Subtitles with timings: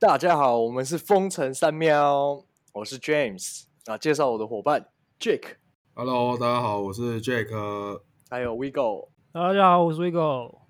[0.00, 2.42] 大家好，我们是风城三喵，
[2.72, 4.88] 我是 James 啊，介绍我的伙伴
[5.20, 8.00] Jake，Hello，大家好，我是 Jake。
[8.30, 9.10] 还有 WeGo。
[9.30, 10.60] 大家好，我是 WeGo。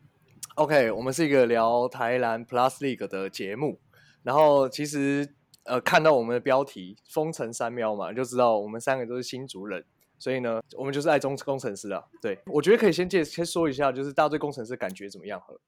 [0.56, 3.78] OK，我们是一个聊台南 Plus League 的节目。
[4.24, 9.84] 然后其实呃，看到我们的标题“风城三喵”嘛，就知道我们三个都是新族人，
[10.18, 12.02] 所以呢，我们就是爱中工程师啊。
[12.20, 15.40] 对，我觉得可以先介先说一下，就是大家对工程师感觉怎么样？
[15.40, 15.60] 好了，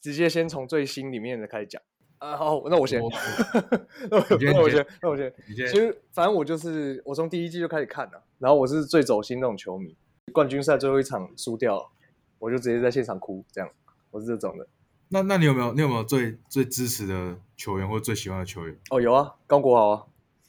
[0.00, 1.82] 直接先从最新里面的开始讲。
[2.20, 3.00] 啊，好，那我先，
[4.10, 5.32] 那我先那我先，那我先。
[5.46, 9.96] 其实反正我就是我从第一季就开始看了，然后我是最走心那种球迷。
[10.32, 11.90] 冠军赛最后一场输掉，
[12.38, 13.68] 我就直接在现场哭，这样
[14.10, 14.66] 我是这种的。
[15.08, 18.76] 那那你有没有你有没有最最支持的球员或最喜欢的球员？
[18.90, 20.04] 哦，有啊，高国豪啊，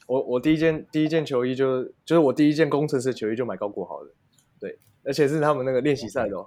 [0.06, 4.10] 我我第一件第一件球衣就就是我第一件工程师的球衣就买高国豪的，
[4.60, 6.46] 对，而且是他们那个练习赛的哦，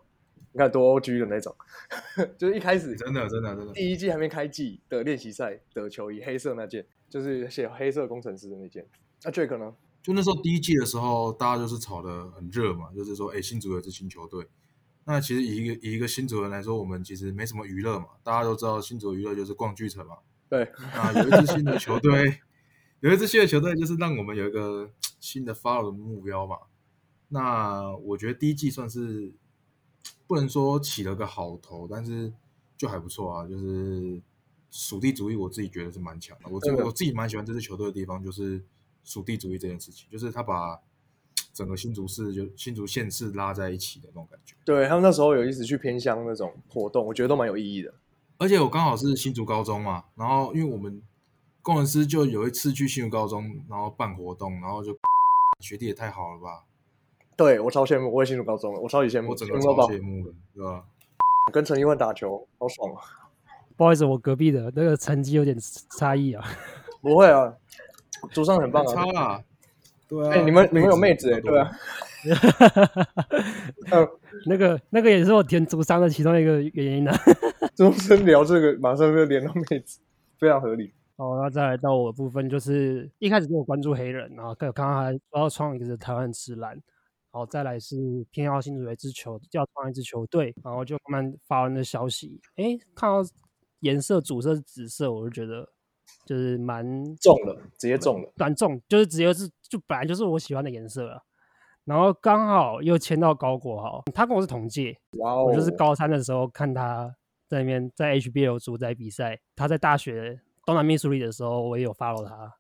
[0.56, 1.54] 你看多 OG 的那种，
[2.40, 8.88] 就是一开始真的真的真的，第一季还没开季的练习赛的球衣，黑色那件，就是写黑色工程师的那件。
[9.26, 9.76] 那 Jake 呢？
[10.02, 14.48] 就那时候第一季的时候，大家就是炒得很热嘛，就是说，哎，新竹有支新球队。
[15.04, 20.20] 那其实以一个以一个新竹人来说，我们其实没什么娱乐嘛，大家都知道新竹娱乐就是逛巨城嘛。
[20.48, 20.64] 对，
[20.96, 22.40] 啊有一支新的球队，
[23.02, 24.90] 有一支新的球队，就是让我们有一个
[25.20, 26.56] 新的 follow 的目标嘛。
[27.28, 29.34] 那我觉得第一季算是
[30.28, 32.32] 不能说起了个好头，但是
[32.78, 33.48] 就还不错啊。
[33.48, 34.22] 就是
[34.72, 36.50] 属地主义，我自己觉得是蛮强的。
[36.50, 38.64] 我自真的我自己蛮喜欢这支球队的地方，就是
[39.04, 40.80] 属地主义这件事情，就是他把
[41.54, 44.56] 整个新竹市就新竹县市拉在一起的那种感觉。
[44.66, 47.94] 对他们那时候有一直去偏乡那种活动，我觉得都蛮有意义的。
[48.38, 51.02] 而且我刚好是新竹高中嘛，然后因为我们
[51.62, 54.98] 工程师就有一次去新竹高中，然后办活动，然后就
[55.62, 56.66] 学弟也太好了吧，
[57.36, 60.84] 对我超羡慕，我也进入高中了，我超级羡慕，我整个超羡慕的，对吧？
[61.54, 63.02] 跟陈一焕打球，好爽啊！
[63.78, 65.56] 不好意思，我隔壁的那个成绩有点
[65.98, 66.44] 差异啊。
[67.02, 67.54] 不会啊，
[68.32, 69.12] 主上很棒啊差啊！
[69.12, 69.44] 啦，
[70.08, 70.34] 对啊。
[70.34, 71.72] 哎、你们你们有妹子哎、比较多对啊，
[73.92, 74.10] 呃，
[74.48, 77.16] 那个那个也是我填足商的其中一个原因啊。
[77.76, 80.00] 终身聊这个，马上就连到妹子，
[80.40, 80.92] 非常合理。
[81.18, 86.82] 好，那再来到我的部分，就是一开始就有关注黑人，然后看看到他说要创一个是台湾之蓝，然
[87.36, 93.22] 后再来是偏要新竹一支球，要创一支球队，然后就慢慢发完的消息，诶，看到
[93.82, 95.68] 颜色主色是紫色，我就觉得
[96.26, 96.84] 就是蛮
[97.18, 98.32] 中了，直接中了。
[98.36, 101.24] 蛮重，就是直接是就本来就是我喜欢的颜色了。
[101.84, 105.46] 然后刚好又签到高国豪，他跟我是同届，哇哦！
[105.46, 107.16] 我就是高三的时候看他
[107.48, 112.56] 在那边在 HBL 主宰比赛，他在大学东南密苏里的时候，我也有 follow 他。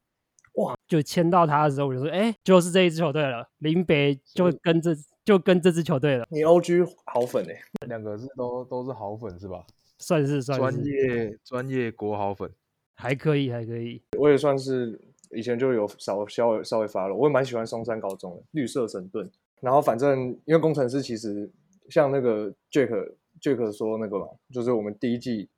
[0.58, 9.66] 哇，就签到他的时候，我就说，哎，就是这一支球队了，林北就跟这就跟这支球队了，你 OG 好粉哎、两个是都都是好粉是吧？
[9.98, 12.50] 算是算是专业专业国好粉，
[12.96, 14.02] 还可以，还可以。
[14.18, 15.00] 我也算是
[15.32, 19.30] 以前就有稍稍微稍微发了，我也蛮喜欢松山高中的绿色神盾。
[19.62, 21.50] 然后反正因为工程师其实
[21.90, 25.50] 像那个 Jack Jack 说那个嘛，就是我们第一季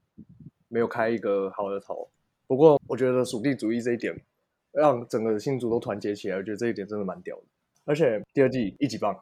[0.67, 2.07] 没有开一个好的头。
[2.45, 4.15] 不过我觉得属地主义这一点
[4.79, 7.43] 让整个新竹都团结起来，我觉得这一点真的蛮屌的。
[7.85, 9.17] 而且第二季一级棒，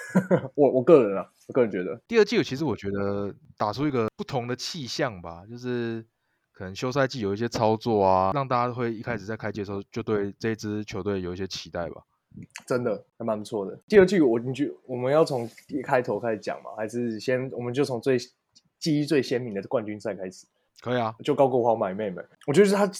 [0.56, 6.04] 我我个人啊，我个人觉得第二季其实我觉得打出一个不同的气象吧，就是
[6.52, 12.02] 可能休赛季有一些操作啊，让大家会一开始在开季的时候就对这支球队有一些期待吧。
[12.66, 13.78] 真的还蛮不错的。
[13.86, 18.18] 第二季我你觉我们要从一开头开始讲嘛，还是先我们就从最
[18.78, 20.46] 记忆最鲜明的冠军赛开始？
[20.80, 22.90] 可以啊，就高国豪买妹妹，我觉得是他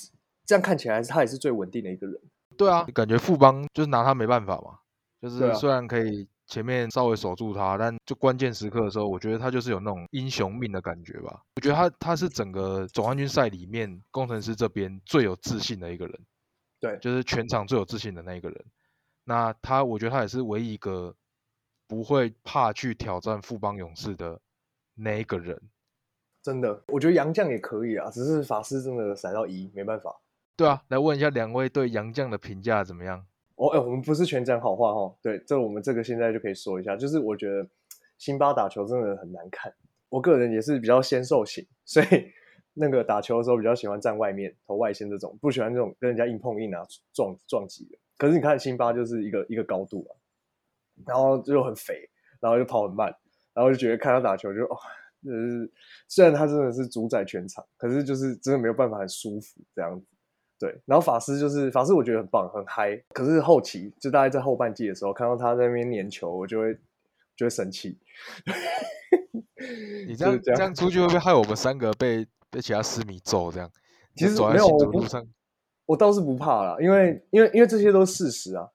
[0.47, 2.21] 这样看起来，他也是最稳定的一个人。
[2.57, 4.79] 对啊，感觉富邦就是拿他没办法嘛，
[5.21, 11.43] 就是虽然可以前面稍微守住他，但就关键时刻的时候，我觉得他就是有那种英雄命的感觉吧。
[11.57, 16.19] 我觉得他他是整个总冠军赛里面工程师这边最有自信的一个人。
[16.79, 18.65] 对就是全场最有自信的那一个人。
[19.25, 21.15] 那他，我觉得他也是唯一一个
[21.89, 24.39] 不会怕去挑战富邦勇士的
[24.95, 25.61] 那一个人。
[26.43, 30.21] 真的，我觉得杨绛也可以啊，只是法师真的甩到一，没办法。
[30.57, 33.27] 对啊，来问一下两位对杨绛的评价怎么样？
[33.57, 35.15] 哦，哎，我们不是全讲好话哦。
[35.23, 37.69] 对，这我们这个现在就可以说一下，就是我觉得
[38.17, 39.73] 辛巴打球真的很难看。
[40.09, 42.07] 我个人也是比较纤瘦型，所以
[42.73, 46.83] 那个打球的时候比较喜欢站外面投外线这种，不喜欢这种跟人家硬碰硬啊
[47.13, 47.99] 撞撞击的。
[48.17, 50.13] 可是你看辛巴就是一个一个高度啊，
[51.07, 52.09] 然后就很肥，
[52.41, 53.15] 然后就跑很慢，
[53.53, 54.77] 然后就觉得看他打球就哦，
[55.23, 55.71] 就是
[56.09, 60.07] 虽然他真的是主宰全场，可是就是真的没有办法很舒服这样子。
[60.59, 62.97] 对，然后法师就是法师，我觉得很棒，很嗨。
[63.11, 66.75] 可是后期就大概在后半季的时候，看到他在那边粘球，我就会
[67.37, 67.99] 就会生气。
[70.07, 73.53] 你这样样这样出去会不会害我们三个被被其他师迷揍？
[73.53, 73.71] 这样
[74.15, 74.67] 其实没有，
[75.85, 78.67] 我倒是不怕啦，因为因为因为这些都是事实啊，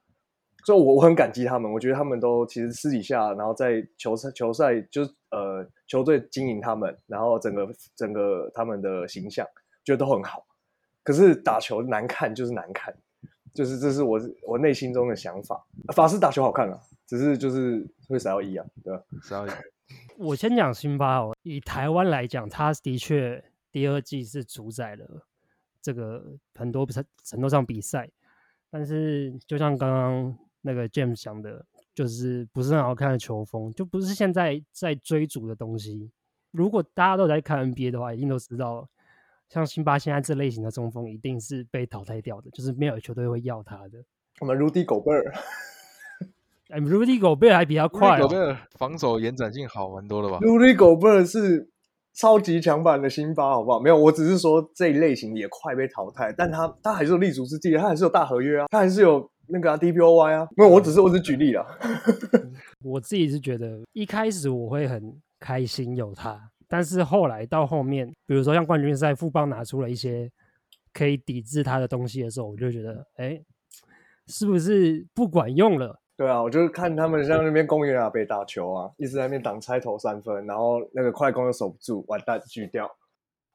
[0.65, 9.45] 所以我我很感激他们，我觉得他们都其实私底下，然后在球赛球赛就是呃球队经营他们，然后整个整个他们的形象，
[9.83, 10.45] 觉得都很好。
[11.03, 12.95] 可是打球难看就是难看，
[13.53, 15.65] 就是这是我我内心中的想法。
[15.93, 19.03] 法师打球好看啊、只是就是会闪到一啊，对吧？
[19.23, 19.45] 是要
[20.17, 25.27] 我先讲辛巴哦，以台湾来讲，他的确第二季是主宰了
[25.81, 28.09] 这个很多程程度上比赛，
[28.69, 31.65] 但是就像刚刚那个 James 讲的，
[31.95, 36.11] 就是不是很好看的球风，就不是现在在追逐的东西。
[36.51, 38.87] 如果大家都在看 NBA 的话，一定都知道，
[39.51, 44.01] 像辛巴现在这类型的中锋一定是被淘汰掉的，就是没有球队会要他的。
[44.39, 45.33] 我们 Rudy 狗贝尔
[46.69, 51.69] 哎，Rudy 狗贝尔还比较快、哦，狗贝尔防守延展性好蛮多的吧？，Rudy 狗贝尔是
[52.13, 53.81] 超级强版的辛巴，好不好？
[53.81, 60.47] 没有，我只是说这一类型也快被淘汰，但他他还是有立足之地，他还是有大合约啊，他还是有那个、啊、DPOY 啊。
[60.55, 61.67] 没有，我只是我只是举例了。
[62.85, 70.31] 我自己是觉得一开始我会很开心有他，但是后来到后面，比如说像冠军赛，富邦拿出了一些
[70.93, 73.43] 可以抵制他的东西的时候，我就觉得，哎，
[74.27, 75.99] 是不是不管用了？
[76.15, 82.89] 对啊，我就是看他们像那边公园啊被打球啊，一直在那边挡拆投三分，然后那个快攻又守不住，完蛋锯掉。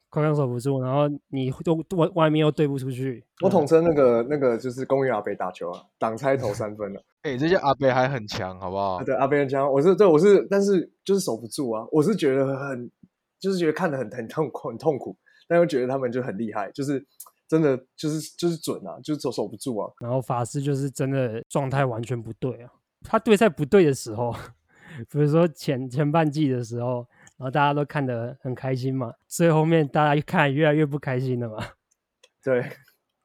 [0.09, 3.25] 快攻守不住，然后你都外外面又对不出去。
[3.43, 7.03] 我统称那个那个就是公园阿北打球啊，挡拆投三分了。
[7.23, 9.05] 哎、这些阿贝还很强，好不好啊，？
[9.05, 12.89] 对阿北很强，我是对我是，但是就是守不住啊，我是觉得很，
[13.39, 15.17] 就是觉得看得很 很痛苦很痛苦，
[15.49, 17.05] 但又觉得他们就很厉害，就是
[17.49, 19.93] 真的就是就是准啊，就是守守不住啊。
[20.01, 22.71] 然后法师就是真的状态完全不对啊，
[23.03, 24.35] 他对赛不对的时候，
[25.11, 27.07] 比如说前前半季的时候，
[27.37, 31.65] 然后大家都看得很开心嘛，最后面大家看越来越不开心了嘛。
[32.43, 32.65] 对，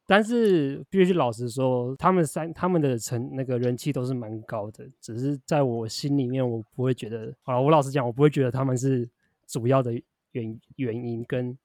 [0.06, 9.10] 但是必须老实说，他们三他们的成那个人气都是蛮高的，只是在我心里面，我不会觉得，好了，我老实讲，我不会觉得他们是
[9.52, 9.92] 主要的
[10.32, 11.58] 原原因跟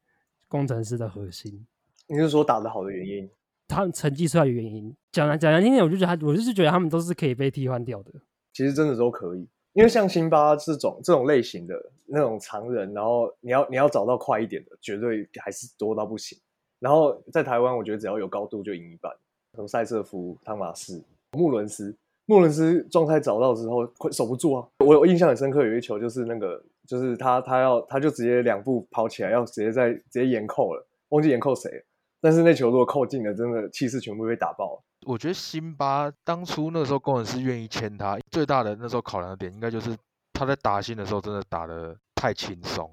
[0.49, 1.65] 工程师的核心。
[2.09, 3.31] 你是说打得好的原因？
[3.69, 8.13] 他们成绩出来的原因，讲来讲来听听，我就觉得他，我就是觉得他们都是可以被替换掉的。
[8.53, 11.75] 其实真的都可以，因为像辛巴这种这种类型的
[12.07, 16.39] 那种常人，然后你要你要找到快一点的，绝对还是多到不行。
[16.79, 19.13] 然后在台湾，我觉得只要有高度就赢一半，
[19.55, 21.97] 什么塞瑟夫、汤马斯、穆伦斯，
[22.27, 24.69] 穆伦斯状态找到之后快守不住啊！
[24.79, 31.85] 我有印象很深刻，有一球就是那个就是他他要他就直接两步跑起来，要直接在直接延扣了，忘记延扣谁了。
[32.21, 34.83] 但是那球如果扣进了，真的气势全部被打爆了。
[35.07, 39.97] 我觉得辛巴当初那时候工程师愿意签他，最大的那时候考量的点，应该就是
[40.33, 42.91] 他在打新的时候真的打的太轻松，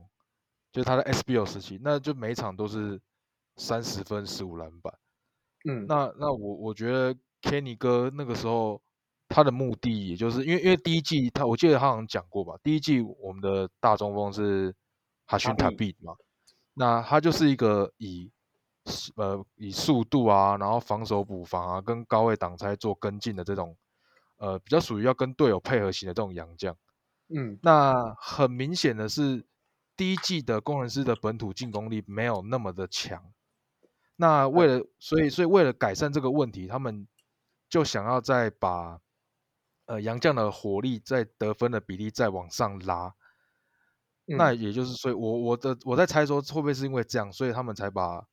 [0.71, 2.99] 就是他的 SBL 时期，那就每一场都是
[3.55, 4.93] 三十分、十五篮板。
[5.67, 8.79] 嗯，那那我我觉得 Kenny 哥那个时候
[9.33, 14.71] 他的目的，也就是因为因为第一季他我记得他好像讲过吧，第一季我们的大中锋是
[15.25, 16.13] 哈逊塔塔比嘛，
[16.75, 18.31] 那他就是一个以
[19.15, 23.75] 呃以速度啊，然后防守补防啊，跟高位挡拆做跟进的这种
[24.37, 26.77] 呃比较属于要跟队友配合型的这种洋将。
[27.35, 29.43] 嗯，那很明显的是，
[29.97, 33.23] 第一季的工程师的本土进攻力没有那么的强。
[34.15, 37.07] 那为了，所以所以为了改善这个问题，他们
[37.67, 38.99] 就想要再把
[39.85, 43.13] 呃杨将的火力在得分的比例再往上拉。
[44.25, 48.25] 那嗯也就是，所以我我的我在猜说，会不会是因为这样，所以他们才把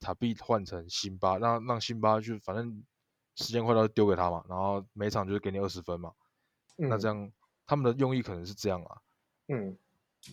[0.00, 2.82] 塔比换成辛巴，让让辛巴去反正
[3.36, 6.12] 时间快到就丢给他嘛，然后每场就是给你二十分嘛。
[6.76, 7.32] 那嗯这样
[7.66, 8.96] 他们的用意可能是这样啊。
[9.48, 9.76] 嗯，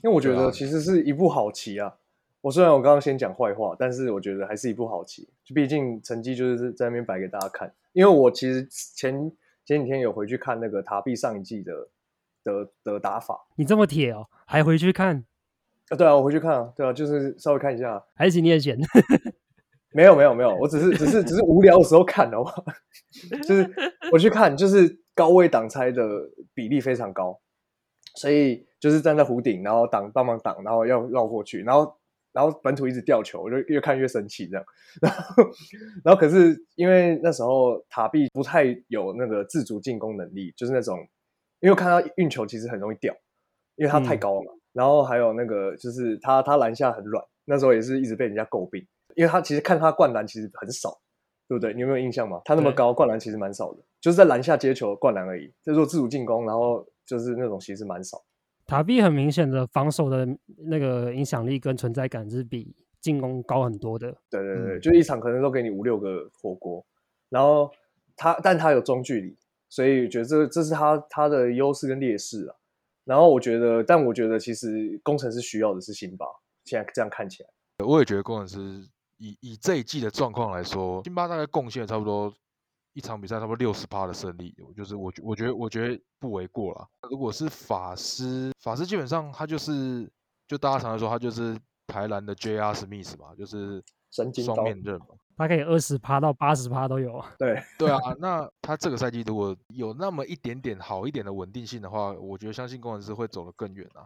[0.02, 1.96] 因为我觉得其实是一步好棋啊。
[2.42, 5.30] 我虽然我刚刚先讲坏话，但是我觉得还是一步好棋。
[5.46, 7.74] 就毕竟成绩就是在那边摆给大家看。
[7.94, 9.32] 因为我其实前
[9.66, 11.74] 前几天有回去看那个塔壁上一季的
[12.44, 15.26] 的的打法你这么铁哦，还回去看，
[15.90, 18.04] 啊，对啊，我回去看啊，对啊，就是稍微看一下。
[18.16, 18.78] 还是你也闲？
[19.96, 22.52] 没有没有没有，我只是只是只是无聊的时候看的话，
[23.48, 23.72] 就是
[24.12, 26.04] 我去看，就是高位挡拆的
[26.54, 27.40] 比例非常高，
[28.16, 31.96] 所以就是站在弧顶，然后挡帮忙挡，然后要绕过去，然后
[32.34, 34.66] 然后本土一直掉球，我就越看越生气这样，
[35.02, 35.44] 然后
[36.04, 40.98] 然后可是因为那时候塔壁不太有那个自主进攻能力，就是那种
[41.62, 43.14] 因为我看他运球其实很容易掉，
[43.76, 48.86] 因为他太嗯高了嘛，然后还有那个就是他他篮下很软，那时候也是一直被人家诟病。
[49.16, 50.90] 因为他其实看他灌篮其实很少，
[51.48, 51.72] 对不对？
[51.76, 52.42] 你有没有印象吗？
[52.46, 55.54] 他那么高，灌篮其实蛮少的，就是在篮下接球灌篮而已。
[55.62, 58.18] 在做自主进攻，然后就是那种其实蛮少。
[58.66, 60.28] 塔比很明显的防守的
[60.58, 64.16] 那个影响力跟存在感是比进攻高很多的。
[64.30, 66.86] 对对对，嗯就一场可能都给你五六个火锅，
[67.30, 67.70] 然后
[68.16, 69.38] 他但他有中距离，
[69.70, 72.56] 所以觉得这这是他他的优势跟劣势啊。
[73.06, 76.26] 然后我觉得，但我觉得其实工程师需要的是辛巴，
[76.64, 77.50] 现在这样看起来，
[77.86, 82.34] 我也觉得工程师以以这一季的状况来说，辛巴大概贡献差不多
[82.94, 86.88] 一场比赛差不多六十趴的胜利，就是我觉我觉得我觉得不为过了。
[87.10, 90.10] 如果是法师，法师基本上他就是
[90.48, 91.58] 就大家常常说他就是
[91.88, 92.74] 台篮的 J.R.
[92.74, 95.08] Smith 嘛，就是双神经刀面刃嘛。
[95.36, 97.34] 他可以二十趴到八十趴都有啊。
[97.40, 104.06] 对， 对啊，那他这个赛季如果有那么一点点好一点的稳定性的话，我觉得相信工程师会走得更远啊。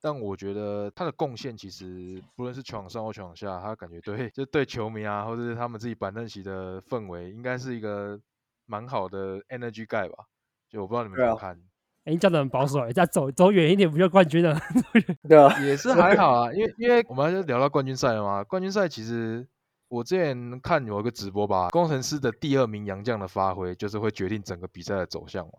[0.00, 8.18] 但我觉得他的贡献其实不论是球场上或球场下，他感觉对就对球迷啊，或者是他们自己板凳席的氛围，应该是一个
[8.66, 10.24] 蛮好的 energy guy 吧。
[10.68, 11.54] 就我不知道你们怎么看，
[12.04, 14.58] 哎，你讲的很保守哎，再走走远一点不就冠军了？
[15.28, 18.42] 对啊，也是还好啊，因为因为我们就聊到冠军赛了嘛。
[18.44, 19.46] 冠军赛其实
[19.88, 25.52] 我之前看有一个直播吧，工程师的第二名杨将的发挥，就是会决定整个比赛的走向嘛。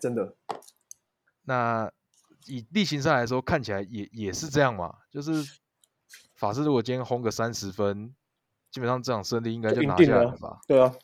[0.00, 0.36] 真的，
[1.44, 1.90] 那
[2.46, 5.32] 以例行赛来说，看起来也也是这样嘛，就是
[6.34, 8.14] 法师如果今天轰个三十分，
[8.70, 10.60] 基本上这场胜利应该就就拿下来了吧？
[10.66, 10.94] 对啊，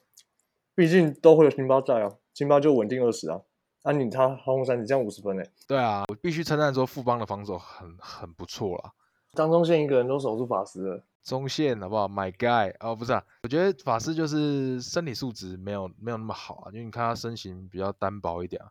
[0.74, 3.40] 毕竟都会有辛巴在啊，辛巴就稳定二十啊，
[3.82, 8.92] 啊你他轰三十，这样五十分哎，对啊，我必须称赞说富邦的防守很很不错啦。
[9.32, 18.68] 张忠宪一个人都守住法师了，中线好不好？My guy 哦，不是啊，我觉得法师就是身体素质没有没有那么好啊，因为你看他身形比较单薄一点啊，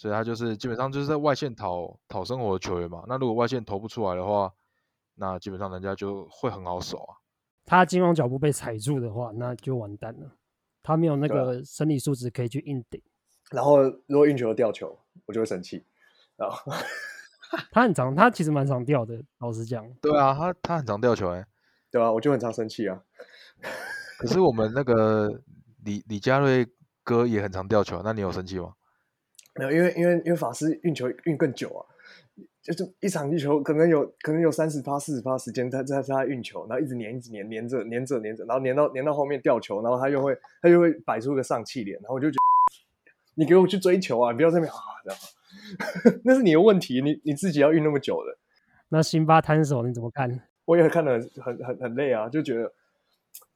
[0.00, 3.04] 所以他就是基本上就是在外线讨讨生活的球员嘛。
[3.06, 4.50] 那如果外线投不出来的话，
[5.16, 7.20] 那基本上人家就会很好守啊。
[7.66, 10.30] 他进攻脚步被踩住的话，那就完蛋了。
[10.82, 13.02] 他没有那个生理素质可以去硬顶。
[13.50, 15.84] 然后如果运球掉球，我就会生气，
[16.34, 16.72] 然后
[17.70, 19.22] 他很常，他其实蛮常掉的。
[19.40, 21.46] 老实讲，对啊，他他很常掉球哎、
[21.92, 22.98] 对啊，我就很常生气啊，
[24.18, 25.42] 可是我们那个
[25.84, 26.66] 李李佳瑞
[27.04, 28.72] 哥也很常掉球，那你有生气吗？
[29.54, 31.80] 没有，因为因为因为法师运球运更久啊，
[32.62, 42.40] 就是一场地球可能有可能有三十趴四十趴时间他在他运球，然后一直粘一直粘粘着粘着粘着，然后粘到粘到后面掉球，然后他又会他又会摆出一个上气脸，然后我就觉得
[43.34, 48.38] 你给我去追球啊，你不要在那边啊这样， 那是你的问题，你你自己要运那么久的，
[48.90, 50.40] 那辛巴摊手你怎么看？
[50.66, 52.72] 我也看得很很很很累啊，就觉得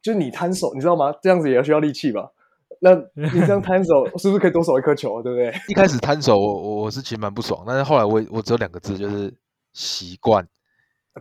[0.02, 1.14] 就是你摊手，你知道吗？
[1.22, 2.32] 这样子也要需要力气吧？
[2.80, 5.52] 那你这样摊手是不是可以多守一颗球，对不对？
[5.68, 9.32] 一开始摊手我我我是其实蛮不爽，但是后来我我只有两个字，就是
[9.72, 10.46] 习惯。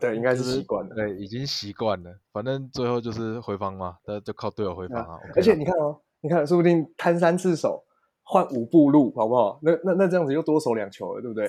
[0.01, 0.95] 对，应该就是习惯了。
[0.95, 2.17] 对，已经习惯了。
[2.31, 5.19] 反正最后就是回防嘛，那就靠队友回防啊。
[5.35, 7.83] 而且你看哦，你看，说不定摊三次手，
[8.23, 9.59] 换五步路，好不好？
[9.61, 11.47] 那那那这样子又多守两球了，对不对？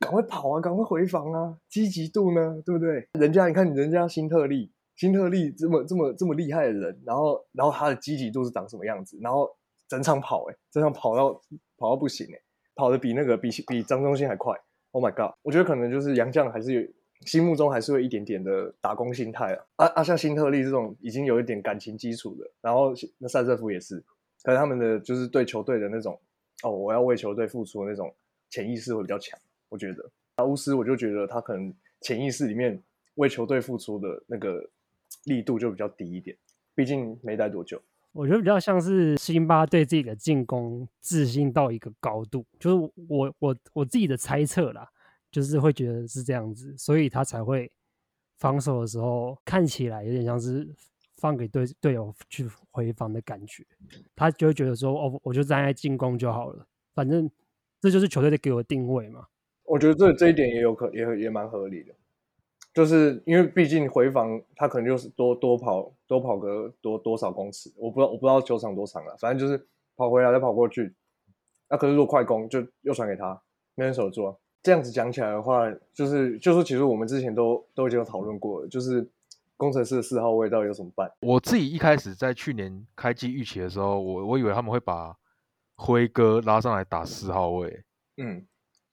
[0.00, 3.06] 赶快跑啊，赶快回防啊，积极度呢，对不对？
[3.20, 9.18] 人家你看，人家新特利，辛特利这么这么这么厉害的人，然后然后他的积极度是长什么样子？
[9.20, 9.50] 然后
[9.88, 11.32] 整场跑、欸，哎，整场跑到
[11.76, 12.40] 跑到不行、欸，哎，
[12.74, 14.54] 跑的比那个比比张忠宪还快。
[14.92, 15.34] Oh my god！
[15.42, 16.88] 我觉得可能就是杨绛还是有
[17.26, 19.64] 心目中还是会一点点的打工心态啊。
[19.74, 23.98] 啊啊，像辛特利这种已经有一点感情基础的，然后那塞瑟夫也是，
[24.44, 26.16] 可能他们的就是对球队的那种
[26.62, 28.14] 哦，我要为球队付出的那种
[28.50, 29.36] 潜意识会比较强。
[29.68, 32.80] 我觉得啊，乌斯我就觉得他可能潜意识里面
[33.16, 34.64] 为球队付出的那个
[35.24, 36.36] 力度就比较低一点，
[36.74, 37.80] 毕竟没待多久。
[38.12, 44.88] 我觉得比较像是辛巴对自己的进攻自信到一个高度，就是我我我自己的猜测啦，
[45.32, 47.72] 就是会觉得是这样子，所以他才会
[48.38, 50.72] 防守的时候看起来有点像是
[51.16, 53.66] 放给队队友去回防的感觉，
[54.14, 56.64] 他就会觉得说哦，我就站在进攻就好了，
[56.94, 57.28] 反正
[57.80, 59.26] 这就是球队的给我的定位嘛。
[59.64, 61.92] 我觉得这这一点也有可也也蛮合理的，
[62.74, 69.66] 就是因为毕竟回防他可能就是多多跑多跑个多多少公尺，我不知道我不知道球场多长了，反正就是
[69.96, 70.92] 跑回来再跑过去。
[71.70, 73.40] 那、可是如果快攻就又传给他，
[73.76, 74.34] 没人守住啊。
[74.62, 79.08] 这样子讲起来的话，就是就是其实我们之前都都已经有讨论过了，就是
[79.56, 81.10] 工程师的四号位到底有什么办？
[81.20, 85.14] 我自己一开始在去年开机预期的时候，我我以为他们会把
[85.76, 87.84] 辉哥拉上来打四号位，
[88.16, 88.46] 嗯，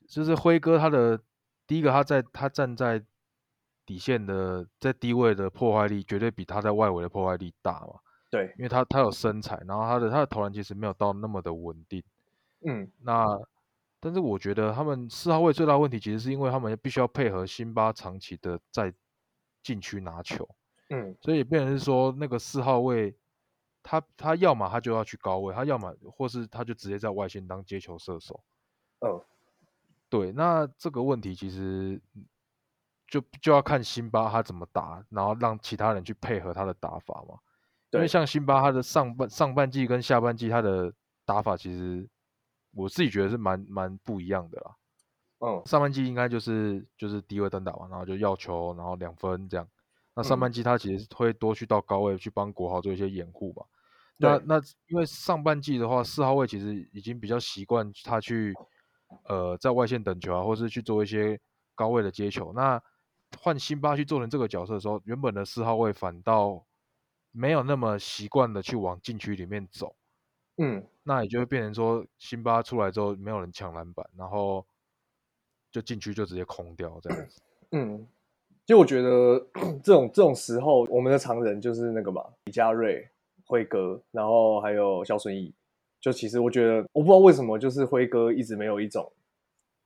[0.08, 1.20] 就是辉哥他的
[1.66, 3.02] 第一个他在他站在
[3.92, 12.02] 底线的在低位的破坏力绝对比他在外围的破坏力大嘛，对，因为他他有身材，然后他的他的投篮其实没有到那么的稳定。
[12.66, 13.38] 嗯，那
[14.00, 18.94] 但是我觉得他们四号位最大的问题，其实是因为他们必须要配合辛巴长期的在
[19.62, 20.48] 禁区拿球，
[20.90, 23.14] 嗯，所以变成是说那个四号位，
[23.84, 28.40] 他他要么他就要去高位，他要么或是他就直接在外线当接球射手。
[29.00, 29.22] 哦，
[30.08, 32.02] 对，那这个问题其实
[33.12, 37.38] 就就要看辛巴他怎么打，然后让其他人去配合他的打法嘛。
[37.92, 40.92] 因为像辛巴他的上半上半季跟下半季他的
[41.26, 42.10] 打法，其实
[42.74, 44.76] 我自己觉得是蛮蛮不一样的啦。
[45.44, 49.68] 嗯上半季应该就是就是低位单打嘛，然后就要球，然后两分这样。
[50.16, 53.66] 那上嗯半季他其实会多去到高位去帮国豪做一些掩护嘛。
[54.18, 58.54] 那那因为上半季的话，四号位其实已经比较习惯他去
[59.28, 61.38] 呃在外线等球啊，或是去做一些
[61.76, 62.54] 高位的接球。
[62.54, 62.82] 那
[63.40, 66.66] 换辛巴去做成这个角色的时候，原本的四号位反倒
[67.32, 69.96] 没有那么习惯的去往禁区里面走。
[70.58, 74.66] 嗯，那也就会变成说，辛巴出来之后没有人抢篮板，然后
[75.72, 77.42] 就禁区就直接空掉这样子。
[77.72, 78.06] 嗯，
[78.66, 79.48] 就我觉得
[79.82, 83.10] 这种这种时候，我们的常人就是那个嘛，李佳瑞、
[83.46, 85.54] 辉哥，然后还有肖顺义。
[86.00, 89.12] 就其实我觉得，我不知道为什么，就是辉哥一直没有一种，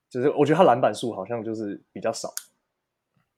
[0.10, 2.34] 就是我觉得他篮板数好像就是比较少，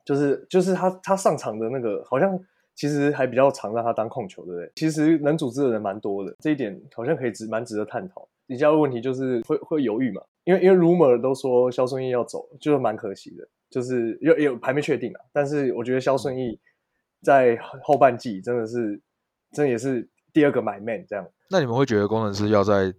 [0.07, 2.39] 就是就是他他上场的那个好像
[2.75, 4.71] 其实还比较常让他当控球，对不对？
[4.75, 8.25] 其实能组织的人蛮多的，这一点好像可以值蛮值得探讨。
[8.45, 13.45] 李佳瑞问题就是会会犹豫嘛，因为因为 rumor 都说肖顺义要走，就是蛮可惜的。
[13.69, 16.57] 就是有有还没确定啊，但是我觉得肖顺义
[17.21, 19.01] 在后半季真的是，
[19.51, 21.27] 真的也是第二个买 man 这样。
[21.49, 22.93] 那你们会觉得工程师要在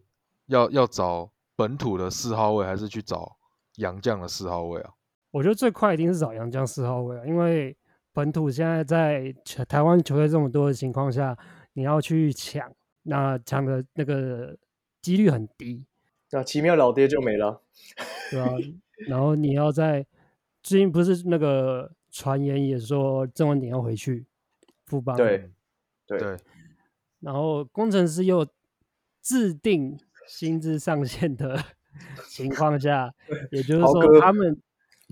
[0.49, 3.39] 要要找本土的四号位，还是去找
[3.77, 4.91] 洋将的四号位啊？
[5.39, 7.77] 我觉得最快一定是找杨将四号位啊，因为
[8.13, 11.39] 本土现在在球台湾球队这么多的情况下，
[11.75, 12.69] 你要去抢，
[13.05, 14.59] 那抢的那个
[15.01, 15.87] 几率很低，
[16.33, 17.63] 那奇妙老爹就没了。
[18.33, 18.51] 对吧、
[19.09, 20.05] 然后你要在
[20.61, 24.27] 最近不是那个传言也说郑文鼎要回去
[24.87, 25.49] 富邦，对
[26.05, 26.37] 对对，
[27.21, 28.45] 然后工程师又
[29.23, 31.57] 制定薪资上限的
[32.29, 33.15] 情况下，
[33.53, 34.61] 也就是说他们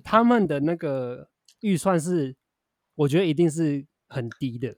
[0.07, 1.29] 他们的那个
[1.63, 2.37] 预算是，
[2.95, 4.77] 我觉得一定是很低的。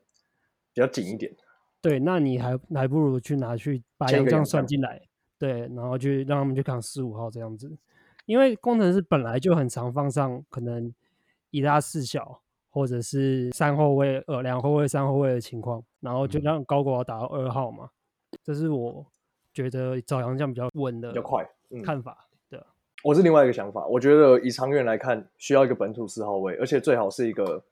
[0.72, 1.36] 比较紧一点。
[1.82, 5.02] 对，那你还还不如去拿去把签洋将算进来，
[5.38, 7.76] 对，然后去让他们去扛十五号这样子，
[8.24, 10.92] 因为工程师本来就很常放上可能
[11.50, 17.90] 一大四小或者是三后卫、呃两后卫、三后卫的情况，然后就让高国豪打到二号嘛，
[18.42, 19.06] 这是我
[19.52, 21.46] 觉得找洋将比较稳的比较快。
[21.68, 22.27] 嗯，看法。
[23.04, 27.62] 我是另外一个想法，我觉得以长远来看，需要一个本土四号位，而且最好是一个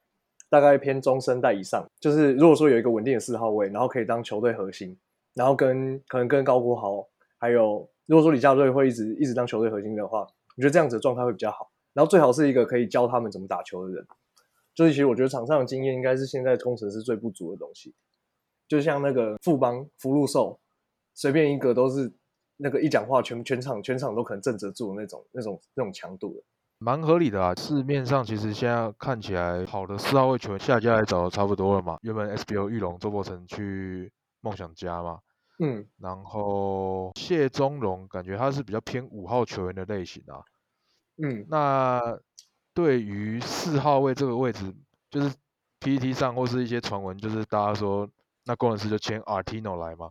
[0.49, 1.85] 大概偏中生代以上。
[1.99, 4.97] 就是如果说有一个稳定的四号位，然后可以当球队核心，
[5.35, 7.07] 然后跟可能跟高国豪，
[7.39, 11.71] 还有如果说李佳瑞会一直一直当球队核心的话，我觉得这样子的状态会比较好。
[11.93, 14.07] 然后最好是一个可以教他们怎么打球的人。
[14.75, 17.95] 就是其实我觉得场上的经验应该是现在工程师最不足的东西。
[18.69, 20.61] 就像那个富邦福禄寿，
[21.15, 22.13] 随便一个都是
[22.57, 26.43] 那个一讲话全全场全场都可能震得住的那种那种那种强度的。
[26.79, 27.55] 蛮合理的啊。
[27.55, 31.99] 市面上其实现在看起来好的四号位球员下家来找的差不多了嘛。
[32.03, 35.21] 原本 SBO 玉龙周伯成去梦想家嘛，
[35.59, 40.45] 嗯，然后谢宗荣感觉他是比较偏五号球员的类型啊。
[41.17, 42.19] 嗯，那
[42.75, 44.75] 对于四号位这个位置，
[45.11, 45.35] 就是
[45.81, 48.07] PPT 上或是一些传闻，就是大家说
[48.45, 50.11] 那工程师就签 Artino 来嘛，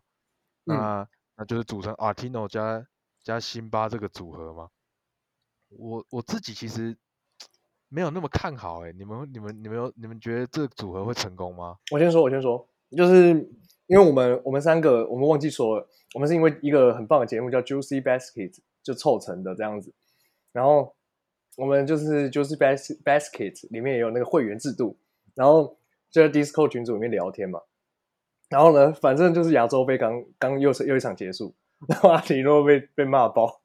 [0.66, 2.86] 嗯那那就是组成 Artino 加
[3.24, 4.70] 加辛巴这个组合嘛。
[5.70, 6.96] 我我自己其实
[7.90, 11.78] 没有那么看好哎、你们你们你们有你们觉得这个组合会成功吗？
[11.92, 12.68] 我先说，我先说，
[12.98, 13.30] 就是
[13.88, 19.94] 因为我们我们三个我们忘记说了，我们是因为一个很棒的节目叫 Juicy Basket 就凑成的这样子，
[20.52, 20.96] 然后
[21.58, 24.98] 我们就是 Juicy Bas Basket 里面也有那个会员制度，
[25.34, 25.78] 然后
[26.10, 27.62] 就在 Discord 群组里面聊天嘛，
[28.50, 31.56] 然后呢，反正就是亚洲杯刚刚又是又一场结束，
[31.88, 33.62] 然后阿里诺被被骂爆，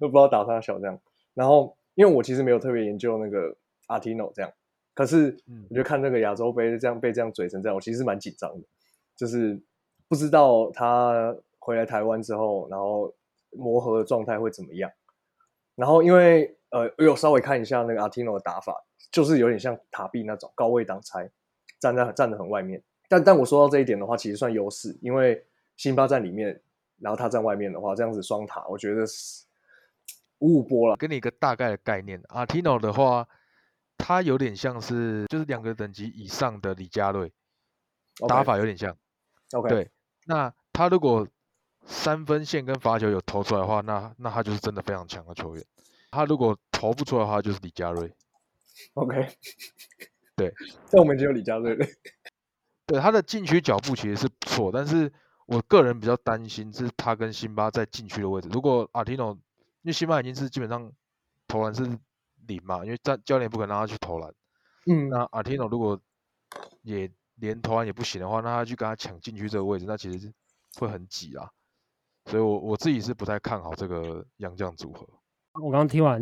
[0.00, 0.98] 都不知道打他小这样。
[1.34, 4.50] 然后因为我其实没有特别研究那个阿提诺这样，
[4.94, 8.66] 可是嗯我就看那个亚洲杯这样被这样嘴成这样，我其实蛮紧张的，
[9.16, 9.60] 就是
[10.08, 13.14] 不知道他回来台湾之后，然后
[13.50, 14.90] 磨合的状态会怎么样。
[15.74, 21.30] 然后因为呃，我有稍微看一下那个阿提诺的打法，就是有点像塔壁那种高位挡拆，
[21.78, 22.82] 站在站得很外面。
[23.12, 25.44] 但但我说到这一点的话，其实算优势，因为
[25.76, 26.62] 辛巴在里面，
[26.98, 29.44] 然后他在外面的话，这样子双塔，我觉得是
[30.38, 30.96] 五五波了。
[30.96, 33.28] 给你一个大概的概念，Artino 的话，
[33.98, 37.30] 他有点像是就是两个等级以上的李佳瑞，
[38.26, 38.96] 打法有点像。
[39.52, 39.90] OK，对，
[40.24, 41.28] 那他如果
[41.84, 45.62] 三分线跟罚球有投出来的话，那那他就是真的非常强的球员。
[46.10, 48.10] 他如果投不出来的话，就是李佳瑞。
[48.94, 49.28] OK，
[50.34, 50.50] 对，
[50.88, 51.86] 在我们只有李佳瑞了。
[52.86, 55.12] 对他的禁区脚步其实是不错，但是
[55.46, 58.48] 我个人比较担心是他跟辛巴在禁区的位置。
[58.52, 59.40] 如果 Artino，因
[59.84, 60.92] 为辛巴已经是基本上
[61.46, 61.82] 投篮是
[62.46, 64.34] 零嘛，因为教教练不可能让他去投篮。
[64.86, 66.00] 嗯，那阿提诺如果
[66.82, 70.32] 也连投篮也不行的话，那他去跟他抢禁区这个位置，那其实
[70.78, 71.48] 会很挤啊。
[72.26, 75.06] 所以我我自己是不太看好这个洋将组合。
[75.54, 76.20] 我刚刚听完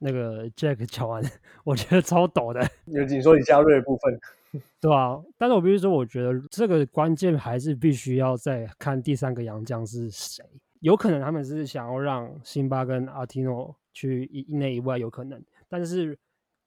[0.00, 1.22] 那个 Jack 讲完，
[1.62, 4.20] 我觉得超抖的，有你说你加瑞的部分，
[4.80, 10.44] 对吧、但是我必须说，我觉得这个关键还是必须要再看第三个洋将是谁。
[10.80, 16.18] 有可能他们是想要让辛巴跟阿提诺去一一内一外，有可能，但是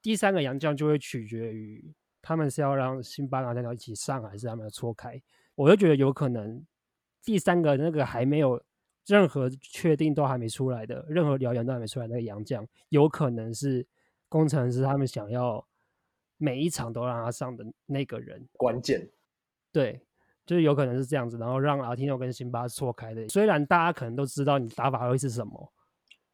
[0.01, 1.83] 第三个洋将就会取决于
[2.21, 5.19] 他们是要让辛巴跟阿提诺一起上，还是他们要错开。
[5.55, 6.63] 我就觉得有可能
[7.23, 8.61] 第三个那个还没有
[9.05, 13.85] 任何确定都还没出来的，任何谣言都还没出来的那个杨将，有可能是
[14.29, 15.65] 工程师他们想要
[16.37, 18.47] 每一场都让他上的那个人。
[18.53, 19.09] 关键
[19.71, 19.99] 对，
[20.45, 23.27] 就是有可能是这样子，然后让阿提诺跟辛巴错开的。
[23.27, 25.73] 虽然大家可能都知道你打法会是什么，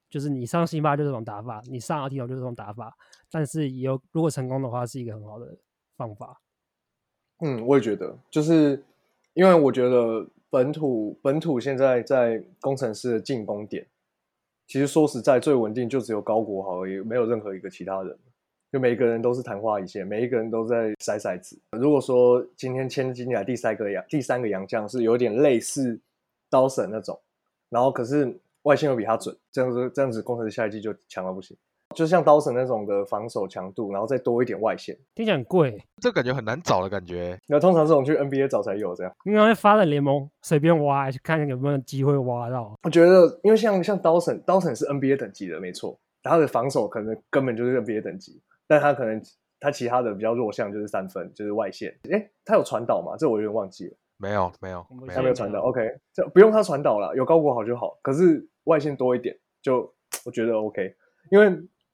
[0.09, 2.95] 就是你上辛巴就这种打法，你上阿提诺就这种打法，
[3.31, 5.57] 但是也有如果成功的话，是一个很好的
[5.95, 6.41] 方法。
[7.39, 8.83] 嗯，我也觉得，就是
[9.33, 13.85] 因为我觉得本土本土现在在工程师的进攻点，
[14.67, 18.17] 其实说实在最稳定就只有高国豪而已，没有任何一个其他人，
[18.71, 21.57] 就每一个人都是昙花一现，每一个人都在筛筛子。
[21.71, 25.99] 如果说今天签进来第三个洋第三个洋将是有点类似
[26.49, 27.19] 刀神那种，
[27.69, 31.55] 然后可是外线又比他准，这样子这样子工程师下一季就强到不行。
[31.95, 37.37] 就像刀神那种的防守强度，然后再多一点外线，听起来很贵，这感觉很难找的感觉。
[37.47, 39.11] 那通常这种去 NBA 找才有这样。
[39.25, 42.73] 因为会发展联盟随便挖，看有没有机会挖到。
[42.83, 49.19] 我觉得，因为像像刀神，刀神是 NBA 等级的，没错，他的防守可能根本就是 NBA 等级，但他可能
[49.59, 51.97] 他其他的比较弱项就是三分，就是外线。
[52.11, 53.15] 诶，他有传导吗？
[53.17, 55.59] 这我有点忘记了，没有没有他没有传导。
[55.61, 55.81] OK，
[56.13, 57.97] 这不用他传导了，有高国好就好。
[58.03, 59.91] 可是外线多一点，就
[60.23, 60.95] 我觉得 OK，
[61.31, 61.49] 因为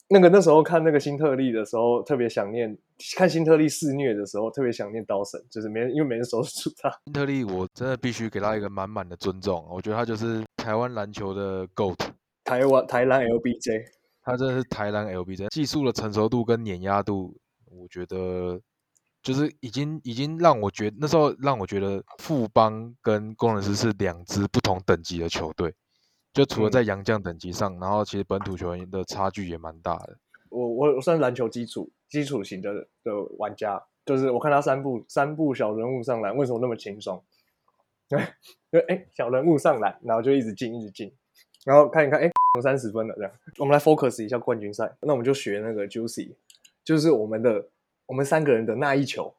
[0.08, 2.78] 那个那时候看那个新特利的时候，特别想念
[3.16, 6.90] 看新特利肆虐的时候，特别想念刀神，就是没人因为没人守得住他。
[7.06, 9.66] 新特利，我真的必须给他一个满满的尊重。
[9.70, 11.98] 我觉得他就是台湾篮球的 GOAT，
[12.44, 13.84] 台湾台篮 LBJ，
[14.22, 17.36] 他真的是台篮 LBJ，技术的成熟度跟碾压度，
[17.72, 18.62] 我觉得
[19.24, 25.74] 就是已经已经让我觉那时候让我觉得富邦跟工程师是两支不同等级的球队。
[26.36, 30.18] 就除了嗯在洋将等级上，然后其实本土球员的差距也蛮大的。
[30.50, 37.24] 我我我算篮球基础基础型的的玩家，就是我看他三步三步小人物上篮，为什么那么轻松？
[38.10, 38.20] 对，
[38.70, 41.10] 就哎小人物上篮，然后就一直进一直进，
[41.64, 42.30] 然后看一看哎
[42.62, 43.32] 三十分了这样。
[43.58, 46.34] 我们来 focus 一下冠军赛，那我们就学那个 Juicy，
[46.84, 47.66] 就是我们的
[48.08, 49.34] 我们三个人的那一球，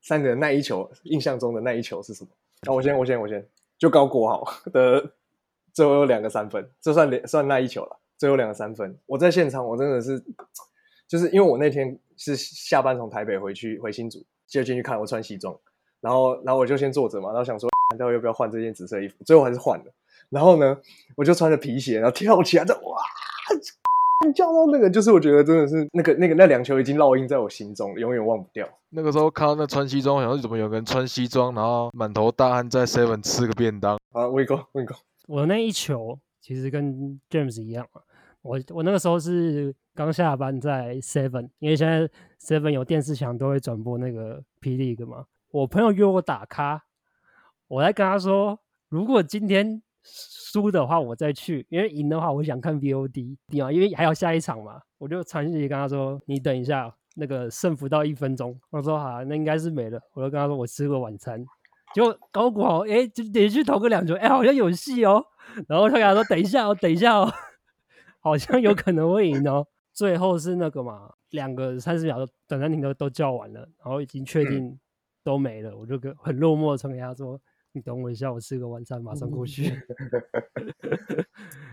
[0.00, 2.30] 三个人那一球印象中的那一球是什么？
[2.62, 3.44] 那我先我先我先
[3.78, 5.12] 就高国豪的
[5.80, 7.98] 最后有两个三分，这算连算那一球了。
[8.18, 10.22] 最后两个三分，我在现场，我真的是，
[11.08, 15.56] 就是因为我那天是下班从台北回去回新竹，就进去看，我穿西装，
[16.02, 17.66] 然后然后我就先坐着嘛，然后想说
[17.98, 19.86] 到底要不要换这件紫色衣服，最后还是换了。
[20.28, 20.76] 然后呢，
[21.16, 23.02] 我就穿着皮鞋，然后跳起来，这哇，
[24.36, 28.68] 叫到那个，就是我觉得真的是那个那个那两球已经烙印在我心中，永远忘不掉。
[28.90, 33.98] 那个时候看到那穿西装，我想说怎么有个人穿西装，然后满头大汗在 Seven 吃个便当。
[34.12, 34.94] 啊，威哥，威哥，
[35.30, 38.02] 我那一球其实跟 James 一样嘛，
[38.42, 45.24] 我我那个时候是刚下班在 Seven，因为现在 Seven 有电视墙都会转播那个霹雳个嘛。
[45.52, 46.82] 我朋友约我打咖，
[47.68, 54.80] 我在跟他说，如果今天输的话我再去，因为赢的话我想看 VOD 啊，因为还有下一场嘛。
[54.98, 58.60] 我就传讯息跟他说，你等一下，那个胜负到一分钟。
[58.70, 60.00] 我说好、那应该是没了。
[60.12, 61.46] 我就跟他说我吃个晚餐。
[61.94, 65.24] 结果高国豪哎，就连续投个两球，哎，好像有戏哦。
[65.66, 67.32] 然后他跟他说：“等一下哦，等一下哦，
[68.20, 74.78] 好像有可能会赢哦。”最后是那个嘛，两个三十秒的短暂停都都叫完了，然后已经确定
[75.24, 77.40] 都没了，我就跟很落寞的传给他说
[77.72, 79.74] ：“你等我一下，我吃个晚餐，马上过去。”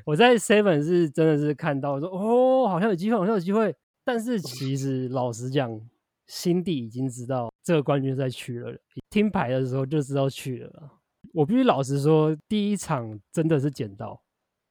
[0.03, 5.79] 我在 Seven 是真的是看到说哦，好像有机会，好像有机会，但是其实老实讲，
[6.27, 8.77] 心底已经知道这个冠军赛去了，
[9.09, 10.91] 听牌的时候就知道去了啦。
[11.33, 14.21] 我必须老实说，第一场真的是捡到，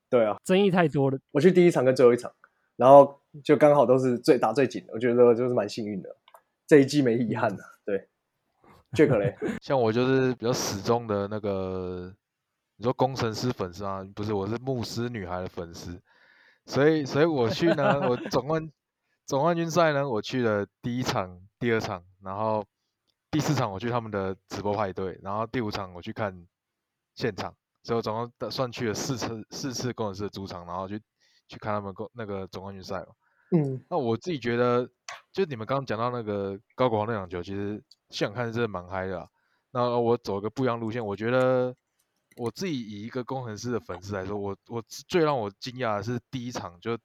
[0.09, 1.19] 对啊，争议太多了。
[1.33, 2.33] 我去第一场跟最后一场，
[2.77, 6.17] 然后就刚好都是最打最紧的，我觉得就是蛮幸运的，
[6.67, 7.63] 这一季没遗憾的。
[7.85, 8.09] 对
[8.93, 12.13] ，Jack 嘞， 像我就是比较始终的那个，
[12.77, 14.07] 你说工程师粉丝啊？
[14.15, 16.01] 不是，我是牧师女孩的粉丝，
[16.65, 18.71] 所以所以我去呢， 我总冠
[19.27, 22.65] 总冠军赛呢，我去了第一场、第二场，然后
[23.31, 26.47] 第四场我去他们的直播派对，然后第五场我去看
[27.15, 31.01] 现场，所以我总共的算去了四次四次工程师的主场，然后去
[31.49, 33.09] 去看他们公那个总冠军赛嘛。
[33.53, 34.89] 嗯，那我自己觉得，
[35.33, 39.29] 就你们刚刚讲到那个高国豪那场球，其实现场看真的蛮嗨的、啊。
[39.71, 41.75] 那我走个不一样路线，我觉得
[42.37, 46.97] 我自己以一个工程师的粉丝来说，我我最让我惊讶的是第一场，就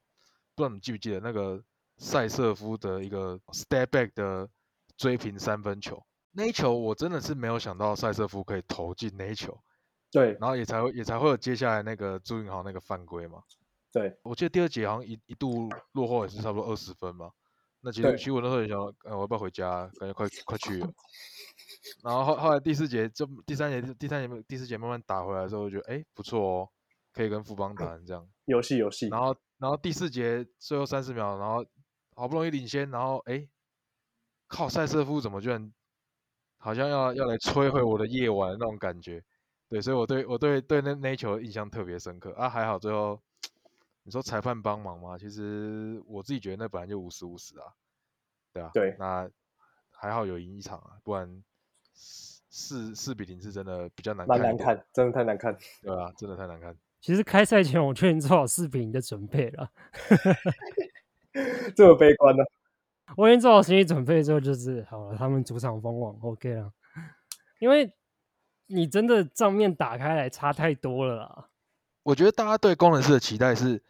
[0.54, 1.62] 不知道你记不记得那个
[2.02, 4.48] 塞瑟夫的一个 step back 的
[4.96, 9.56] 追平三分球，那一球我真的是没有想到塞瑟夫可以投进那一球，
[10.10, 13.40] 对然后也才会也才会有接下来那个朱云豪那个犯规嘛。
[13.92, 17.30] 对，我记得第二节好像一一度落后也是差不多二十分嘛。
[17.82, 19.88] 那其实其实我那时候也想，呃，我要不要回家？
[20.00, 20.90] 感觉快快去了。
[22.02, 26.68] 然后后后来第四节就第三节第三节第四节慢慢打回来的时候，我觉得哎不错哦，
[27.12, 28.28] 可以跟富邦打成这样。
[28.46, 31.64] 游戏游戏，然后然后第四节最后三十秒，然后
[32.14, 33.48] 好不容易领先，然后哎，
[34.46, 35.72] 靠塞瑟夫怎么居然
[36.58, 39.22] 好像要要来摧毁我的夜晚那种感觉。
[39.68, 43.20] 对，所以我对我对对那那一球印象特别深刻啊，还好最后
[44.02, 45.16] 你说裁判帮忙吗？
[45.16, 47.72] 其实我自己觉得那本来就五十五十啊，
[48.52, 49.30] 对啊，对那
[49.90, 51.42] 还好有赢一场啊，不然
[51.94, 55.56] 四四四比零是真的比较难看，蛮难，看，真的太难看。
[55.80, 56.76] 对啊，真的太难看。
[57.00, 59.72] 其实开赛前我就已经做好四比零的准备了，
[61.76, 62.44] 这么悲观呢？
[63.16, 66.72] 我已经做好心理准备之后，就是好了，他们主场封网 OK 了，
[67.58, 67.92] 因为
[68.66, 71.48] 你真的账面打开来差太多了啦。
[72.02, 73.82] 我觉得大家对工程师的期待是，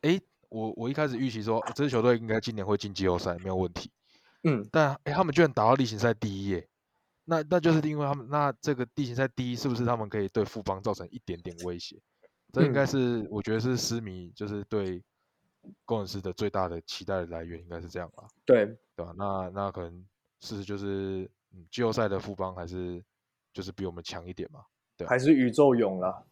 [0.00, 3.90] 哎，我我一开始预期说这支球队应该今年会进季后赛没有问题，
[4.44, 6.68] 嗯，但哎，他们居然打到例行赛第一耶，
[7.26, 12.00] 那那就是因为他们那这个例行赛第一是不是他们可以对富邦造成一点点威胁？
[12.52, 15.02] 这应该嗯是我觉得是狮迷就是对
[15.84, 19.12] 工程师的最大的期待的来源，应该是这样吧，对，对吧？
[19.16, 20.06] 那那可能
[20.40, 23.02] 事实就是，嗯，季后赛的富邦还是
[23.52, 24.60] 就是比我们强一点嘛，
[24.96, 26.22] 对还是宇宙勇啦，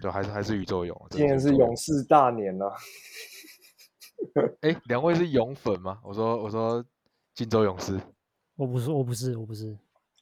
[0.00, 2.72] 对，还是还是宇宙勇，今年是勇勇士大年了。
[4.60, 6.00] 哎，两位是勇粉吗？
[6.02, 6.84] 我说我说
[7.34, 8.00] 金州勇士，
[8.56, 9.76] 我不是，我不是，我不是。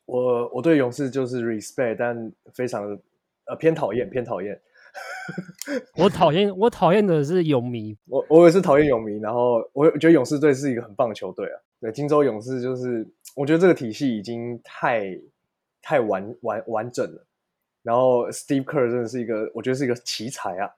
[0.04, 3.00] 我我对勇士就是 respect，但非常的
[3.46, 4.60] 呃偏讨厌，偏讨厌。
[5.96, 7.96] 我讨厌，我讨厌的是勇迷。
[8.07, 11.61] 我我也是讨厌勇迷，然后我觉得勇士队是一个很棒的球队啊。
[11.81, 15.18] 对，金州勇士就是我觉得这个体系已经太
[15.81, 17.26] 太完完完整了。
[17.83, 20.70] 然后 Steve Kerr 真的是一个，我觉得是一个奇才啊，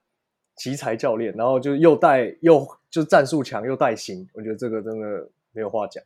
[0.57, 1.35] 奇才教练。
[1.37, 6.03] 然后就又带又就战术强又带型，我觉得这个真的没有话讲。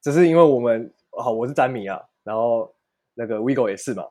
[0.00, 2.74] 只是因为我们好，我是詹米啊，然后
[3.14, 4.04] 那个 Vigo 也是嘛，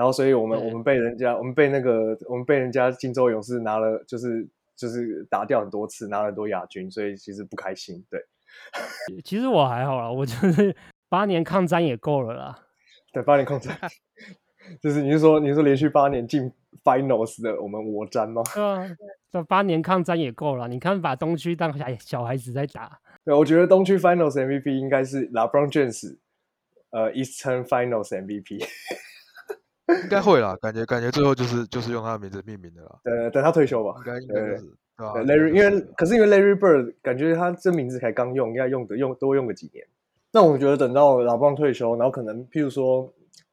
[0.00, 8.02] 然后所以我们我们被人家我们被那个我们被人家金州勇士拿了，就是就是打掉很多次，拿了很多亚军，所以其实不开心。
[8.08, 8.18] 对
[9.22, 10.74] 其实我还好啦，我就是
[11.10, 12.58] 八年抗战也够了啦。
[13.12, 13.78] 对，八年抗战，
[14.80, 16.50] 就是你是说你是说连续八年进
[16.82, 18.42] Finals 的我们我战吗？
[18.54, 18.88] 对啊，
[19.30, 20.66] 这八年抗战也够了。
[20.66, 26.16] 你看，把东区当小小孩子在打，对，我觉得东区 Finals MVP 应该是 LeBron James，
[26.88, 28.64] 呃，Eastern Finals MVP。
[30.02, 34.04] 应该会啦，感觉感觉最后就是就是用他的名字命名的啦，等等他退休吧应。
[34.04, 39.86] 该应该就是对，Larry，因为可是因为 Larry Bird 感觉他这名字才刚用，应该用的用多用个几年。
[40.32, 43.06] 那我觉得等到老布朗退休，然后可能譬如说，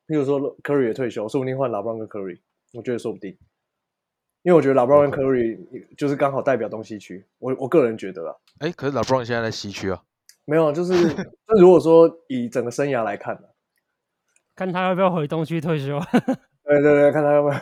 [0.08, 2.40] 譬如说 Curry 也退休，说不定换老布朗跟 Curry，
[2.74, 3.38] 我觉得说不定。
[4.44, 5.58] 因为我觉得老布朗跟 Curry
[5.98, 10.02] 就是刚好代表东西区，我我个人觉得啦，哎，可是 LeBron 现在在西区啊，
[10.46, 10.94] 没有，就是
[11.48, 13.48] 那 如果说以整个生涯来看呢，
[14.58, 16.00] 看他要不要回东区退休。
[16.66, 17.56] 对对对，看他要不要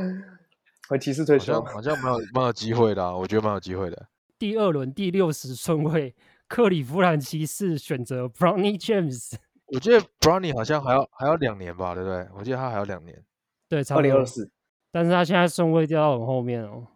[0.88, 1.74] 回骑士退休好像。
[1.74, 4.06] 好像蛮有蛮有机会的啊，我觉得蛮有机会的。
[4.38, 6.14] 第二轮第六十顺位，
[6.48, 9.34] 克里夫兰骑士选择 Brownie James，
[9.66, 12.26] 我记得 Brownie 好像还要还要两年吧，对不对？
[12.36, 13.22] 我记得他还要两年。
[13.68, 14.24] 对，二零二。
[14.24, 14.50] 四
[14.90, 16.86] 但是他现在顺位掉到很后面哦。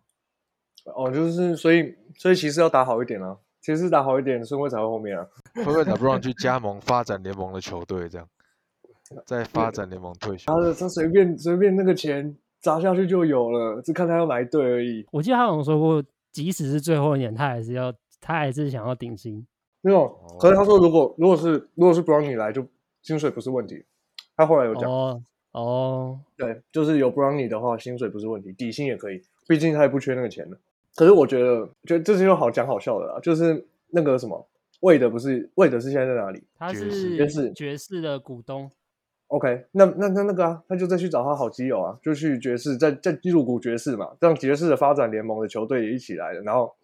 [0.95, 5.27] 哦，就是所以所以骑士要打好一点啊，骑士打好一点，顺位才会后面啊。
[5.55, 8.27] 会不会 LeBron 去加盟发展联盟的球队这样？
[9.27, 15.07] 在发展联盟退休他，的他随便随便那个钱砸下去就有了，只看他要哪一队而已。
[15.13, 19.47] 我记得他好像说过，即使是最后一年，他还是要，他还是想要顶薪。
[19.81, 20.09] 没有，
[20.41, 22.67] 可是他说如果如果是如果是不让你来，就
[23.03, 23.85] 薪水不是问题。
[24.37, 30.59] 他后来有讲，哦哦，对，就是有不让你的话，薪水不是问题，底薪也可以，毕竟他也不缺那个钱了。
[30.95, 34.47] 可是我觉得，觉得这是又好讲好笑的啦，就是那个什么，
[34.81, 38.71] 魏德不是魏德是现在在哪里他是爵士爵士的股东。
[39.29, 46.75] ？OK，那那那那个啊，他就再去找他好基友啊，就去爵士，再再入股爵士嘛，让爵士的发展联盟的球队也一起来了，然后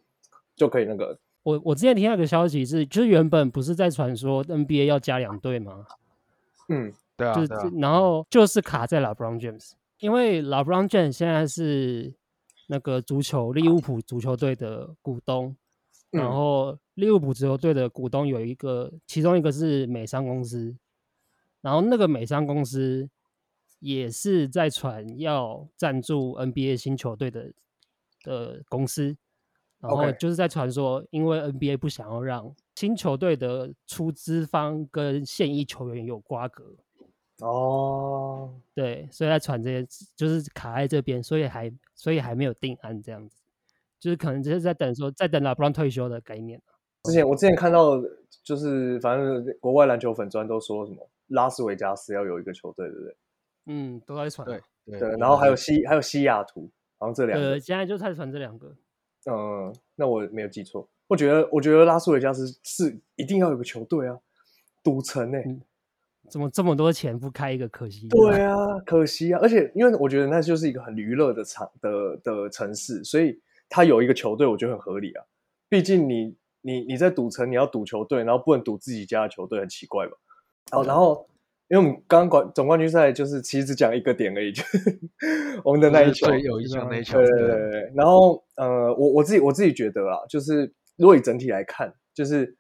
[0.55, 5.85] 就可以那个我我之前听到一个消息是，就是原本不是在传说 NBA 要加两队吗？
[6.69, 12.13] 嗯对啊，就是啊，然后就是卡在 LeBron James，因为 LeBron James 现在是
[12.69, 15.55] 那个足球利物浦足球队的股东，
[16.11, 20.75] 然嗯后利物浦足球队的股东有一个，其中一个是美商公司，
[21.65, 23.09] 然后那个美商公司
[23.79, 27.51] 也是在传要赞助 NBA 新球队的
[28.23, 29.17] 的公司，
[29.81, 36.77] 然后就是在传说，因为 NBA 不想要让新球队的出资方跟现役球员有瓜葛，
[37.41, 43.39] 哦，对，所以在传这些，就是卡在这边，所以还所以还没有定案这样子，
[43.99, 46.61] 就是可能只是在等说，在等拉布朗退休的概念。
[47.05, 48.03] 之前我之前看到，
[48.43, 53.17] 就是反正国外篮球粉专都说什么拉斯维加斯要有一个球队，对不对？
[53.67, 54.61] 嗯，都在传啊。
[54.85, 57.61] 对对，然后还有西还有西雅图，好像这两个呃，。
[57.61, 58.75] 现在就在传这两个。
[59.31, 60.89] 嗯，那我没有记错。
[61.07, 64.19] 我觉得我觉得拉斯维加斯是一定要有个球队啊，
[64.83, 65.61] 赌城呢、嗯
[66.31, 67.69] 怎么这么多钱不开一个？
[67.69, 68.09] 可惜。
[68.09, 68.57] 对啊，
[68.87, 75.23] 可惜啊，而且因为我觉得那就是一个很娱乐的场的的城市，所以他有一个球队，我觉得很合理啊。
[75.69, 80.17] 毕竟你你你在赌城，你要赌球队，然后不能赌自己家的球队，很奇怪吧？
[80.73, 81.27] 哦，然后
[81.69, 85.01] 因为我们刚刚冠总冠军赛就是其实只讲一个点而已， 就是
[85.65, 87.93] 我们的那一球，对有一球那一球，对对对。
[87.95, 92.57] 然后呃，我我自己我自己觉得啊，就是如果以整体来看，就是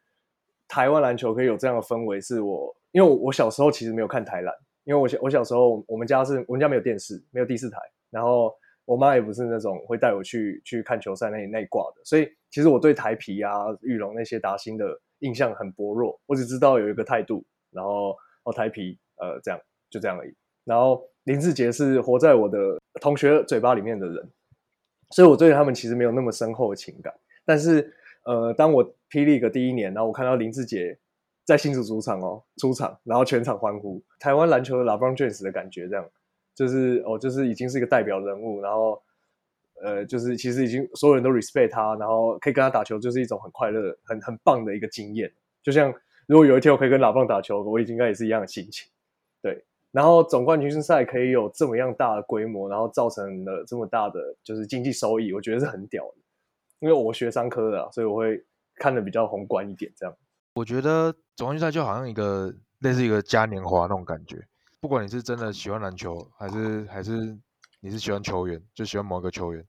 [0.69, 7.79] 台湾篮球可以有这样的氛围，是我因为我我小时候其实没有看台篮，因为我小我小时候我们家是我们家没有电视，没有第四台，
[8.11, 19.61] 然后我妈也不是那种会带我去去看球赛那那一挂的，所以其实我对台皮啊、玉龙那些达兴的印象很薄弱，我只知道有一个态度，然后哦台皮呃这样
[19.91, 20.35] 就这样而已。
[20.65, 24.31] 然后林志杰是活在我的同学嘴巴里面的人，
[25.11, 27.13] 所以我对他们其实没有那么深厚的情感。
[27.45, 30.99] 但是呃，当我霹雳个第一年，然后我看到林志杰
[31.45, 36.09] 在新竹主场哦出场，然后全场欢呼，台湾篮球的 LeBron James 的感觉，这样
[36.55, 39.03] 就是哦，就是已经是一个代表人物，然后
[39.83, 45.31] 呃，就是其实已经所有人都 respect 他，然后可以跟他打球，就是一种很快乐、很很棒的一个经验。
[45.63, 45.93] 就像
[46.27, 48.89] 如果有一天我可以跟老棒打球，我应该也是一样的心情。
[49.43, 56.15] 对，然后总冠军赛可以有这么样大的规模，然后造成了这么大的就是经济收益，我觉得是很屌的。
[56.81, 60.15] 因为我学商科的、啊，所以我会看的比较宏观一点，这样。
[60.55, 64.37] 我觉得总冠军赛就好像一个类似一个嘉年华那种感觉，
[64.81, 67.37] 不管你是真的喜欢篮球，还是还是
[67.81, 69.65] 你是喜欢球员，就喜欢某一个球员。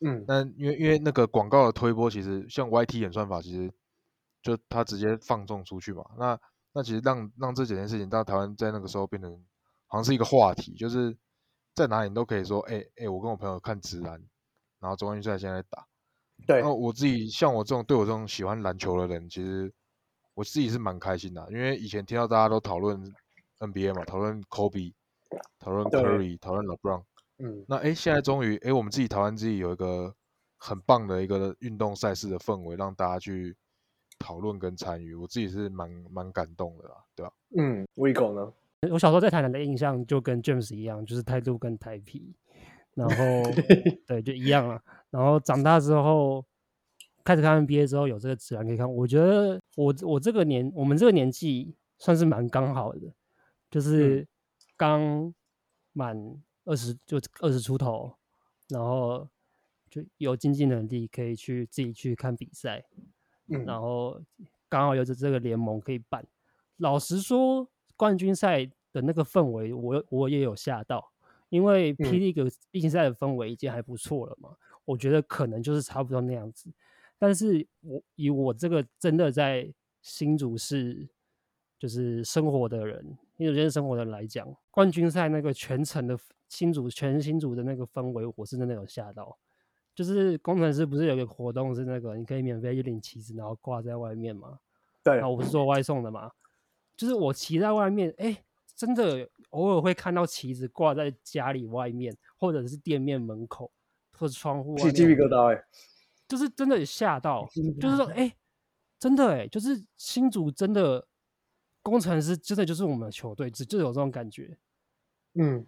[0.00, 3.70] 嗯，那因为因为那个广告的推波，其实像 YT 演算法，其实
[4.42, 6.04] 就他直接放纵出去嘛。
[6.18, 6.38] 那
[6.72, 9.30] 那其实让让这几件事情到台湾在那个时候变成
[9.86, 11.16] 好像是一个话题，就是
[11.74, 14.12] 在哪里你都可以说，哎、哎、我跟我朋友看直男，
[14.80, 15.86] 然后总冠军赛现在在打。
[16.46, 19.72] 对那我自己像我这种对我这种喜欢篮球的人，其实
[20.34, 23.02] 我自己是蛮开心的啊，因为以前听到大家都讨论
[23.58, 24.92] NBA 嘛，讨论 Kobe，
[25.58, 27.02] 讨论对 Curry，讨论 LeBron。
[27.38, 30.14] 嗯，那诶，现在终于哎，我们自己台湾自己有一个
[30.58, 33.56] 很棒的一个运动赛事的氛围，让大家去
[34.18, 38.52] 讨论跟参与，我自己是蛮蛮感动的啦，对吧、嗯，Vigo 呢？
[38.90, 42.34] 我小时候在台南的印象就跟 James 一样，就是态度跟台皮，
[42.94, 43.14] 然后
[44.06, 44.80] 对就一样了。
[45.10, 46.44] 然后长大之后
[47.24, 53.12] 开始看 NBA 之后有这个自然可以看，我觉得我我这个年我们这个年纪算是蛮刚好的，
[53.70, 54.26] 就是
[54.76, 55.34] 刚
[55.92, 56.16] 满
[56.64, 58.14] 二十就二十出头，
[58.68, 59.28] 然后
[59.90, 62.84] 就有经济能力可以去自己去看比赛，
[63.48, 64.20] 嗯然后
[64.68, 66.24] 刚好有着这个联盟可以办。
[66.76, 71.12] 老实说，冠军赛的那个氛围，我我也有吓到，
[71.48, 76.70] 因为嗯霹雳个例行赛的氛围已经还不错了嘛，我觉得可能就是差不多那样子。
[77.18, 81.08] 但是我以我这个真的在新竹市
[81.78, 86.16] 就是生活的人，新竹县生活的人来讲，冠军赛那个全程的
[86.48, 89.36] 新竹全新竹的那个氛围，我是真的有吓到。
[89.98, 94.60] 就是工程师不是有个活动是那个你可以免费去领旗子，然后挂在外面吗？
[95.02, 96.30] 对然后我不是做外送的嘛，
[96.96, 98.44] 就是我骑在外面，哎，
[98.76, 103.72] 真的偶尔会看到旗子挂在家里外面，或者是店面门口
[104.12, 105.64] 或者窗户外面，起鸡皮疙瘩哎、
[106.28, 107.44] 就是真的吓到，
[107.80, 108.32] 就是说，哎、
[109.00, 111.08] 真的哎、就是新竹真的
[111.82, 114.56] 工程师真的就是我们的球队，只就有这种感觉。
[115.34, 115.66] 嗯，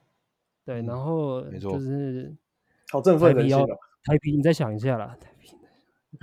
[0.64, 1.72] 对，嗯然后没错。
[1.72, 2.32] 就是
[2.90, 3.78] 好振奋台皮要人心哦。
[4.04, 5.56] 台皮，你再想一下啦，台皮，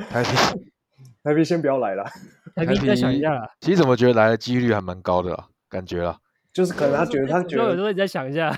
[0.09, 0.69] 台皮
[1.23, 2.03] 台皮先不要来了，
[2.55, 3.49] 台台皮你再想一皮下啦。
[3.61, 6.19] 其实怎么觉得来的几率还蛮高的啦，感觉啦。
[6.53, 8.51] 就是可能他觉得他觉得，有时候你再想一下，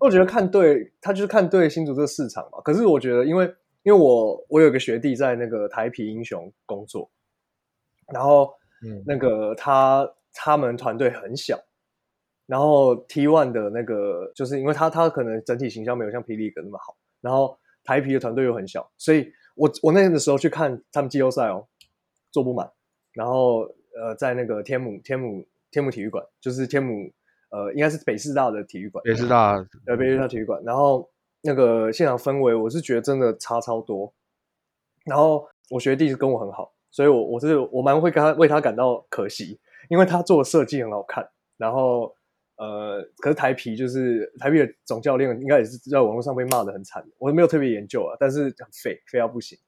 [0.00, 2.60] 我觉得看对，他就是看对新竹这个市场嘛。
[2.64, 3.44] 可是我觉得，因为
[3.82, 7.10] 因为我我有个学弟在那个台皮英雄工作，
[8.10, 11.60] 然后嗯，那个他他们团队很小，
[12.46, 21.66] 然后 T One 的那个就是因为他他可能整体形象没有像霹雳哥那么好，然后台皮的团队又很小，所以我我那天的时候去看他们季后赛哦，
[22.30, 22.70] 坐不满，
[23.12, 23.62] 然后
[23.94, 27.10] 呃在那个天母天母天母体育馆，就是天母
[27.50, 31.10] 呃应该是北师大的体育馆，北师大呃北师大体育馆，然后
[31.42, 34.12] 那个现场氛围，我是觉得真的差超多。
[35.04, 39.58] 然后我学弟是跟我很好，所以我我是我蛮会跟他为他感到可惜，
[39.88, 42.14] 因为他做的设计很好看，然后
[42.60, 49.58] 呃，可是台皮就是台皮的总教练应该也是在网络上被骂的很惨，我没有特别研究啊，但是很废，废到不行，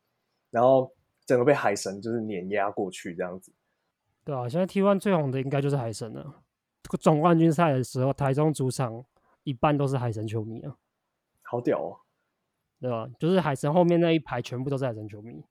[0.51, 0.93] 然后
[1.25, 3.51] 整个被海神就是碾压过去这样子。
[4.25, 6.43] 对啊，现在 T1 最红的应该就是海神了。
[7.01, 9.03] 总冠军赛的时候，台中主场
[9.45, 10.77] 一半都是海神球迷啊，
[11.41, 11.97] 好屌哦！
[12.79, 13.09] 对吧？
[13.19, 15.43] 就是海神后面那一排全部都是海神球迷，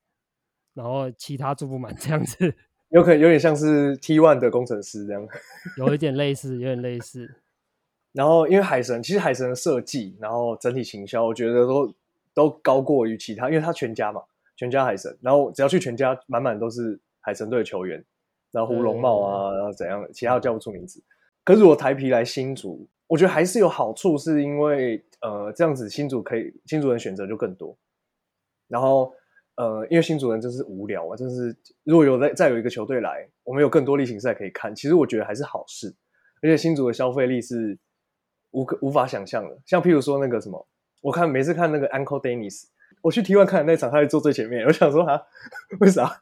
[0.76, 2.56] 然后其他坐不满这样子，
[2.92, 5.28] 有可能有点像是 T One 的工程师这样。
[5.78, 7.36] 有一点类似，有点类似。
[8.12, 11.96] 然后因为海神，其实海神的设计，然后整体行销，我觉得都
[12.34, 14.22] 都高过于其他，因为他全家嘛，
[14.58, 18.04] 全家海神，然后只要去全家，满满都是海神队的球员，
[18.52, 21.02] 然后胡龙茂啊，然后怎样，其他叫不出名字。
[21.46, 27.78] 可是我台皮来新竹，我觉得还是有好处，是因为呃这样子新竹可以新竹人选择就更多，
[28.68, 29.14] 然后
[29.56, 35.94] 呃因为新竹人真是无聊啊，真是如果有再再有一个球队来，我们有更多例行赛可以看，其实我觉得还是好事，
[36.42, 37.78] 而且新竹的消费力是
[38.52, 40.68] 无可无法想象的，像譬如说那个什么，
[41.02, 42.64] 我看每次看那个 Uncle Dennis，
[43.02, 45.22] 我去 T1 看的那场，他在坐最前面，我想说他
[45.80, 46.22] 为啥？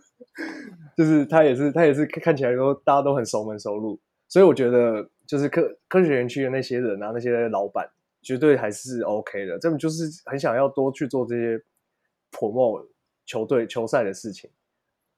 [0.96, 3.98] 就是他也是他也是看起来都大家都很熟门熟路。
[4.28, 7.88] 所以我觉得，就是科科学园区的那些人啊，那些老板
[8.22, 9.58] 绝对还是 OK 的。
[9.58, 11.60] 这们就是很想要多去做这些
[12.30, 12.86] promo
[13.26, 14.50] 球队球赛的事情。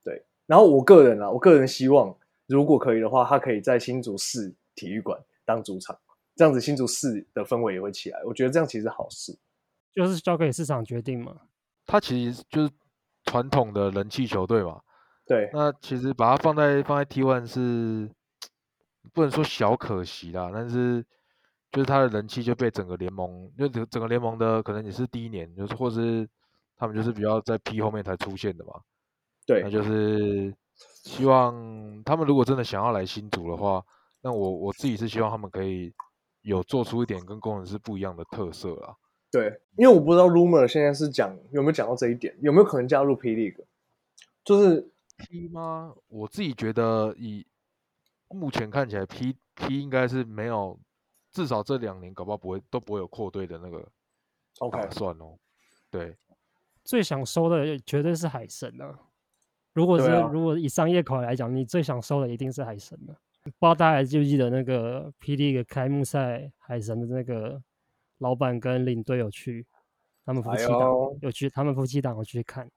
[0.04, 5.98] 对，然后我个人啊，我个人希望，如果可以的话，他可以在新竹市体育馆当主场，
[6.34, 8.22] 这样子新竹市的氛围也会起来。
[8.24, 9.38] 我觉得这样其实好事，
[9.92, 11.36] 就是交给市场决定嘛。
[11.86, 12.70] 他其实就是
[13.24, 14.80] 传统的人气球队嘛。
[15.26, 18.10] 对，那其实把它放在放在 T one 是。
[19.12, 21.04] 不能说小可惜啦，但是
[21.72, 26.26] 就是他的人气就被整个联盟，就整整个联盟的可能也是第一年，就是或是
[26.82, 28.80] 他们就是比较在 P 后面才出现的嘛。
[29.46, 30.52] 对，那就是
[31.04, 33.84] 希望他们如果真的想要来新组的话，
[34.20, 35.94] 那我我自己是希望他们可以
[36.40, 38.96] 有做出一点跟工程师不一样的特色啦。
[39.30, 43.64] 对，因为我不知道 Rumor 现在是讲有没有讲到这一点，有没有可能加入 P League？
[44.44, 45.94] 就是 P 吗？
[46.08, 47.46] 我自己觉得以。
[48.34, 50.80] 目前看起来，P P 应该是没有，
[51.32, 53.86] 至少这两年搞不好不会都不会有扩队的那个
[54.70, 55.36] 打算哦。
[55.90, 56.16] 对，
[56.84, 58.98] 最想收的绝对是海神啊！
[59.72, 63.14] 如果是如果以商业口来讲，你最想收的一定是海神了。
[63.44, 67.60] 不知道大家还记不记得那个 P D 的开幕赛，海神的那个
[68.18, 69.66] 老板跟领队有去，
[70.24, 70.80] 他们夫妻档
[71.20, 72.68] 有去，他们夫妻档有去看。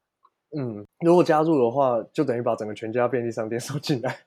[0.57, 4.17] 嗯，如果加入的话，就等于把整个全家便利商店 收进来。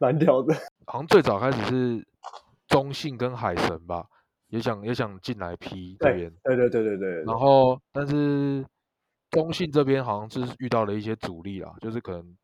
[0.00, 0.54] 蛮屌的，
[0.86, 2.06] 好像最早开始是
[2.66, 4.06] 中信跟海神吧，
[4.48, 7.24] 也想也想进来 P 这边，对对对对对。
[7.24, 8.64] 然后，但是
[9.30, 12.36] 中信这边好像是遇到了一些阻力啊，就是可能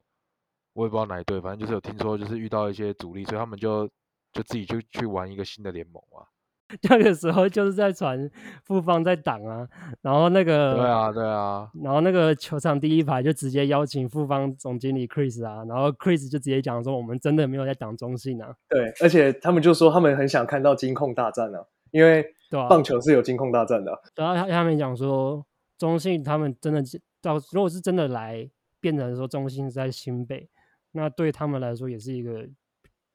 [0.74, 3.86] 我也不知道哪一队，反正就是有听说就是遇到一些阻力，所以他们就
[4.32, 6.26] 就自己就去玩一个新的联盟啊。
[6.88, 8.30] 那个时候就是在传
[8.64, 9.68] 复方在挡啊，
[10.00, 18.56] 然后那个对啊对啊，然后那个球场第一排就直接邀请复方总经理 Chris 啊，然后 Chris 就直接讲说我们真的没有在挡中信啊。
[18.70, 21.62] 对，而且他们就说他们很想看到金控大战啊，
[21.92, 22.34] 因为
[22.68, 23.92] 棒球是有金控大战的。
[24.16, 25.46] 然后他他们讲说
[25.78, 26.82] 中信他们真的
[27.20, 30.50] 到如果是真的来变成说中信在新北，
[30.90, 32.44] 那对他们来说也是一个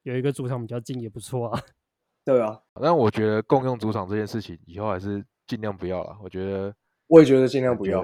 [0.02, 1.60] 有一个主场比较近也不错啊。
[2.24, 6.16] 对啊，但我觉得共用主场这件事情以后还是尽量不要了。
[6.22, 6.74] 我觉得，
[7.06, 8.02] 我也觉得尽量不要。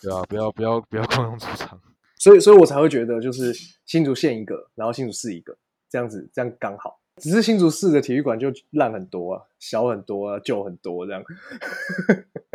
[0.00, 1.80] 对啊，不要不要不要共用主场。
[2.16, 3.52] 所以所以我才会觉得，就是
[3.84, 5.58] 新竹县一个，然后新竹市一个，
[5.90, 7.00] 这样子这样刚好。
[7.20, 11.22] 只是新竹市的体育馆就烂很多啊，小很多啊，旧很多这样。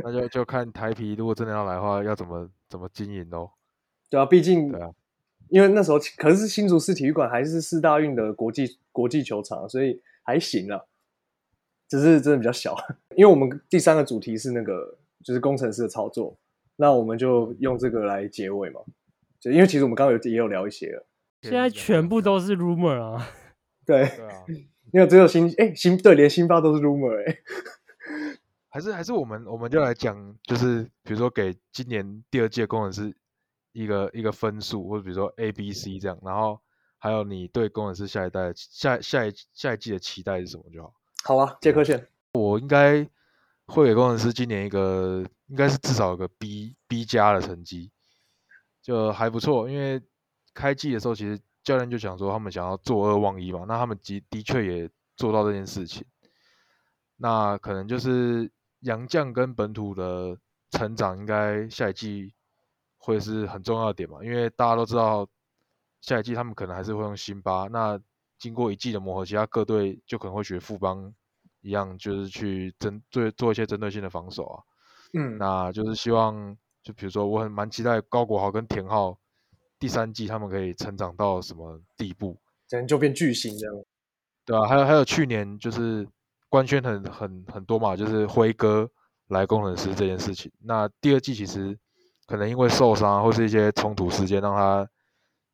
[0.04, 3.50] 那就就看台皮如果真的要来的话，要怎么怎么经营哦。
[4.10, 4.92] 对啊，毕竟对啊，
[5.50, 10.82] 因为那时候可是新竹市体育馆还是四大运的国际国际球场，所以还行啊。
[11.90, 12.74] 只是真的比较小，
[13.18, 16.38] 因为我们第三个主题是那个就是工程师的操作，
[16.78, 18.80] 那我们就用这个来结尾嘛。
[19.40, 21.06] 就因为其实我们刚刚有也有聊一些了，
[21.42, 23.28] 现在全部都是 rumor 啊。
[23.92, 24.46] 对对啊，
[24.94, 27.38] 因为只有新哎新对连新发都是 rumor 哎。
[28.74, 33.14] 还是还是我们我们就来讲，就是比如说给今年第二届工程师
[33.74, 36.58] 一个一个分数，或者比如说 A、B、C 这样，然后
[36.98, 40.94] 还有你对工程师下一代下下一下一季的期待是什么就好。
[41.24, 43.06] 好啊，杰克逊，我应该
[43.66, 47.92] 会给工程师今年一个，应该是至少有个 B B 加的成绩，
[48.82, 49.70] 就还不错。
[49.70, 50.02] 因为
[50.54, 56.06] 开季的时候，其实教练就讲说他们想要坐二忘一嘛，那他们的的确也做到这件事情。
[57.18, 60.38] 那可能就是洋将跟本土的
[60.72, 62.34] 成长，应该下一季
[62.98, 65.28] 会是很重要的点嘛，因为大家都知道
[66.02, 67.68] 下一季他们可能还是会用辛巴。
[67.68, 68.00] 那
[68.40, 71.14] 经过一季的磨合，其他各队就可能会学富邦
[71.62, 74.64] 一样，就是去针对做一些针对性的防守啊。
[75.14, 79.20] 嗯，那就是希望，就比如说，我很蛮期待高国豪跟田浩
[79.82, 82.38] 第三季他们可以成长到什么地步，
[82.70, 83.76] 可能就变巨星这样。
[84.46, 86.08] 对啊，还有还有去年就是
[86.50, 88.88] 官宣很很很多嘛，就是辉哥
[89.30, 90.52] 来工程师这件事情。
[90.60, 91.76] 那第二季其实
[92.28, 94.88] 可能因为受伤或是一些冲突事件，让他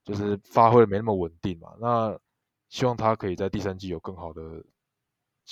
[0.03, 1.73] 就是发挥的没那么稳定嘛。
[1.79, 2.19] 那
[2.67, 4.41] 希望他可以在第三季有更好的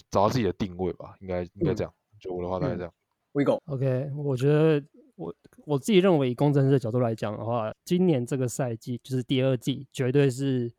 [0.09, 1.93] 找到自己的定位吧，应该应该这样。
[2.19, 2.93] 就我的话大概这样。
[3.31, 3.61] We go。
[3.67, 4.83] OK，我觉得
[5.15, 5.33] 我
[5.65, 10.71] 我自己认为以工程师的角度来讲的话，今年这个赛季就是第二季，绝对是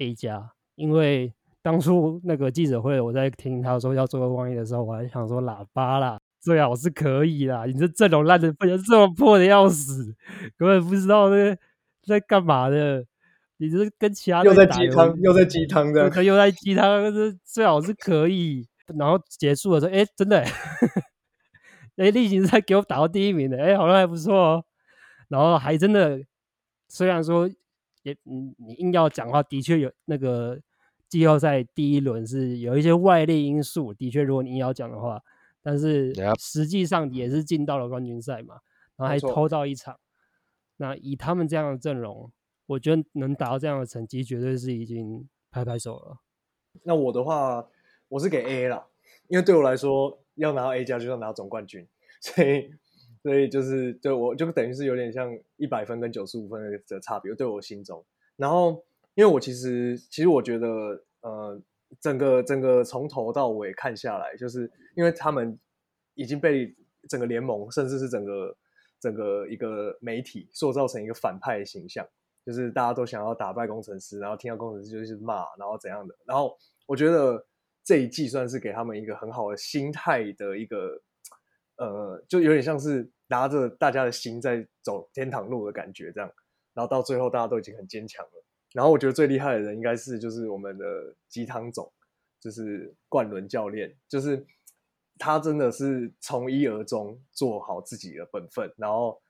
[0.00, 1.32] A 加，因为
[1.62, 10.14] 当初那个记者会我在听他说要做个万一的时候，我还想说喇叭啦，最好是可以啦，你这阵容烂的不能这么破的要死，
[10.56, 11.58] 根本不知道那个
[12.02, 13.04] 在干嘛的，
[13.56, 16.24] 你这跟其他又在鸡汤，又在鸡汤这样。
[16.24, 18.66] 又在鸡汤，这最好是可以。
[18.96, 20.44] 然后结束的时候，哎，真的，
[21.96, 24.64] 哎，例行赛给我打到第一名的，哎，好像还不错哦。
[25.28, 26.20] 然后还真的，
[26.88, 27.48] 虽然说
[28.02, 30.60] 也，你你硬要讲的话，的确有那个
[31.08, 35.20] 季后赛第一轮是有一些外力因素，的确，如果你硬要讲的话，
[35.62, 38.60] 但是实际上也是进到了冠军赛嘛，
[38.96, 39.98] 然后还偷到一场。
[40.76, 42.30] 那以他们这样的阵容，
[42.66, 46.18] 我觉得能达到这样的成绩，绝对是已经拍拍手了。
[46.82, 47.66] 那我的话，
[48.08, 48.86] 我是给 A 了，
[49.28, 51.86] 因为对我来说，要拿到 A 加就要拿到总冠军，
[52.20, 52.70] 所以
[53.22, 58.04] 所以就是对我就等于是有点像一百分跟九十五分的差别，对我心中。
[58.36, 58.84] 然后，
[59.14, 60.68] 因为我其实其实我觉得，
[61.22, 61.60] 呃，
[62.00, 65.58] 整个整个从头到尾看下来，就是因为他们
[66.14, 66.74] 已经被
[67.08, 68.56] 整个联盟，甚至是整个
[69.00, 72.06] 整个一个媒体塑造成一个反派形象。
[72.44, 76.14] 就是大家都想要打败工程师，然后听到工程师就是骂，然后怎样的。
[76.24, 76.56] 然后
[76.86, 77.44] 我觉得
[77.86, 81.00] 这一季算是给他们一个很好的心态的一个，
[81.76, 86.28] 呃，就有点像是拿着大家的心在走天堂路的感觉这样。
[86.74, 88.44] 然后到最后大家都已经很坚强了。
[88.74, 91.90] 然后我觉得最厉害的人应该是就是我们的鸡汤总，
[92.40, 94.44] 就是冠伦教练，就是
[95.18, 99.22] 他真的是从一而终做好自己的本分，然后。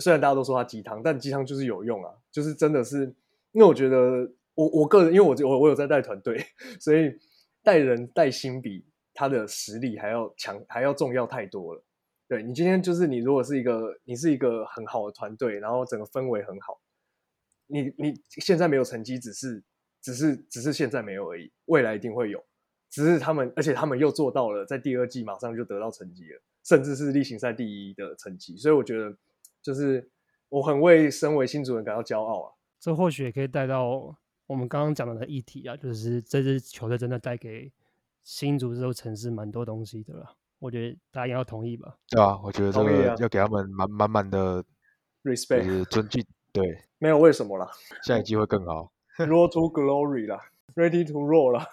[0.00, 3.02] 虽然大家都说他鸡汤，但鸡汤就是有用啊，就是真的是，
[3.50, 6.40] 因为我觉得我我个人，因为我我我有在带团队，
[6.78, 7.12] 所以
[7.62, 11.84] 带人带心比他的实力还要强，还要重要太多了。
[12.26, 16.80] 对你今天就是你如果是一个你是一个很好的团队，然后整个氛围很好，
[17.66, 19.62] 你你现在没有成绩，只是
[20.00, 22.44] 只是只是现在没有而已，未来一定会有。
[22.90, 29.16] 只是他们，而且他们又做到了，在第二季马上就得到成绩了，甚至是例行赛第一的成绩，所以我觉得。
[29.60, 30.08] 就是
[30.48, 32.54] 我很为身为新主人感到骄傲啊！
[32.78, 34.16] 这或许也可以带到
[34.48, 37.70] 我们刚刚讲的议题啊，就是这支球队真的带给
[38.24, 40.36] 新竹这座城市蛮多东西的了。
[40.58, 41.98] 我觉得大家应该要同意吧？
[42.08, 44.64] 对啊，我觉得这个要给他们满满满的
[45.22, 46.24] respect，是尊敬。
[46.50, 47.70] 对， 没有为什么啦
[48.02, 48.90] 下一季会更好。
[49.18, 50.40] ，roll to glory 啦
[50.74, 51.68] ，ready to roll 啦。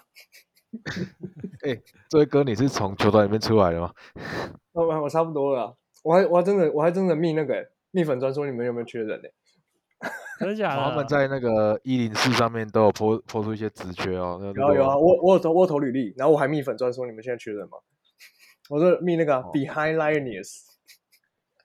[1.64, 3.94] 哎，这位哥，你是从球团里面出来的吗？
[4.72, 5.74] 我我差不多了，
[6.04, 9.28] 我还我还真的我还真的密那个、欸、密粉专说你们有没有缺人呢、
[10.40, 10.82] 真的假的？
[10.82, 14.38] 他们在那个一零四上面都有抛抛出一些职缺哦。
[14.40, 17.78] 那有啊有啊，我我有投我有投履历，然后我还密粉专说你们现在缺人吗？
[18.68, 20.62] 我说密那个啊、哦 behind Lioness，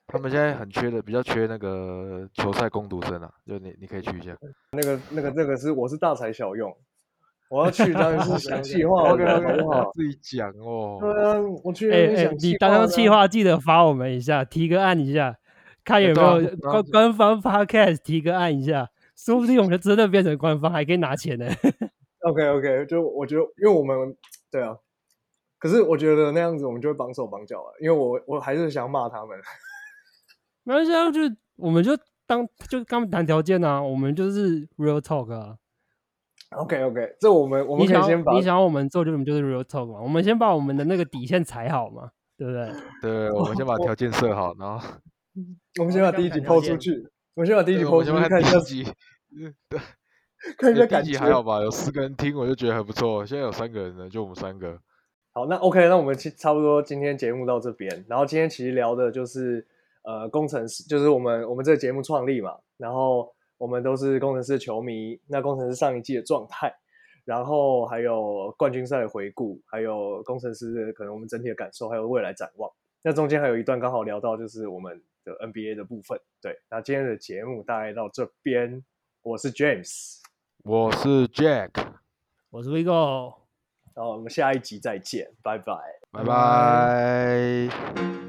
[0.06, 4.36] 他们现在很缺的，比较缺那个球赛攻读生啊，就你你可以去一下。
[4.72, 6.72] 那个那个那个是我是大材小用，
[7.50, 9.90] 我要去当然是 想气话 OK，好不好？
[9.94, 10.98] 自己讲哦。
[11.00, 11.88] 对啊，我去
[12.38, 15.34] 你当当计划划记得发我们一下，提个案一下，
[15.84, 21.46] 看有没有官官方 podcast 提个案一下，说不定我们就真的变成官方，还可以拿钱呢。
[22.20, 24.16] OK OK，就我觉得，因为我们
[24.50, 24.76] 对啊，
[25.58, 29.36] 可是我觉得那样子我们就会绑手绑脚了，因为我我还是想骂他们。
[30.64, 31.20] 没关系啊，就
[31.56, 35.56] 我们就当就跟他们谈条件啊，我们就是 real talk 啊。
[36.56, 40.00] OK OK，这我们我你想要们可以先把你想要我们做，就我们就是 real talk 嘛。
[40.00, 42.70] 我们先把我们的那个底线踩好嘛，对不对？
[43.00, 44.86] 对，我们先把条件设好，然后
[45.78, 46.92] 我们先把第一集抛出去，
[47.34, 48.90] 我们先把第一集抛出去，们先看看一下第一集。
[49.34, 49.80] 嗯 对，
[50.58, 51.18] 看一下哎第一集感觉。
[51.18, 51.60] 还好吧？
[51.62, 53.24] 有四个人听，我就觉得还不错。
[53.24, 54.78] 现在有三个人了，就我们三个。
[55.32, 59.66] 好，那 OK，那我们其差不多今天节目到这边，然后今天其实聊的就是
[60.02, 65.18] 呃工程师，就是我们我们这个节目创立嘛，然后我们都是工程师球迷。
[65.28, 66.70] 那工程师上一季的状态，
[67.24, 72.70] 然后还有冠军赛的回顾，还有工程师的可能我们整体的感受，还有未来展望。
[73.02, 76.20] 那中间还有一段刚好聊到就是我们的 NBA 的部分。
[76.40, 78.84] 对，那今天的节目大概到这边，
[79.22, 80.20] 我是 James，
[80.64, 81.70] 我是 Jack，
[82.50, 83.34] 我是 Vigo。
[83.94, 85.74] 然后我们下一集再见，拜拜。
[86.10, 88.21] 拜拜。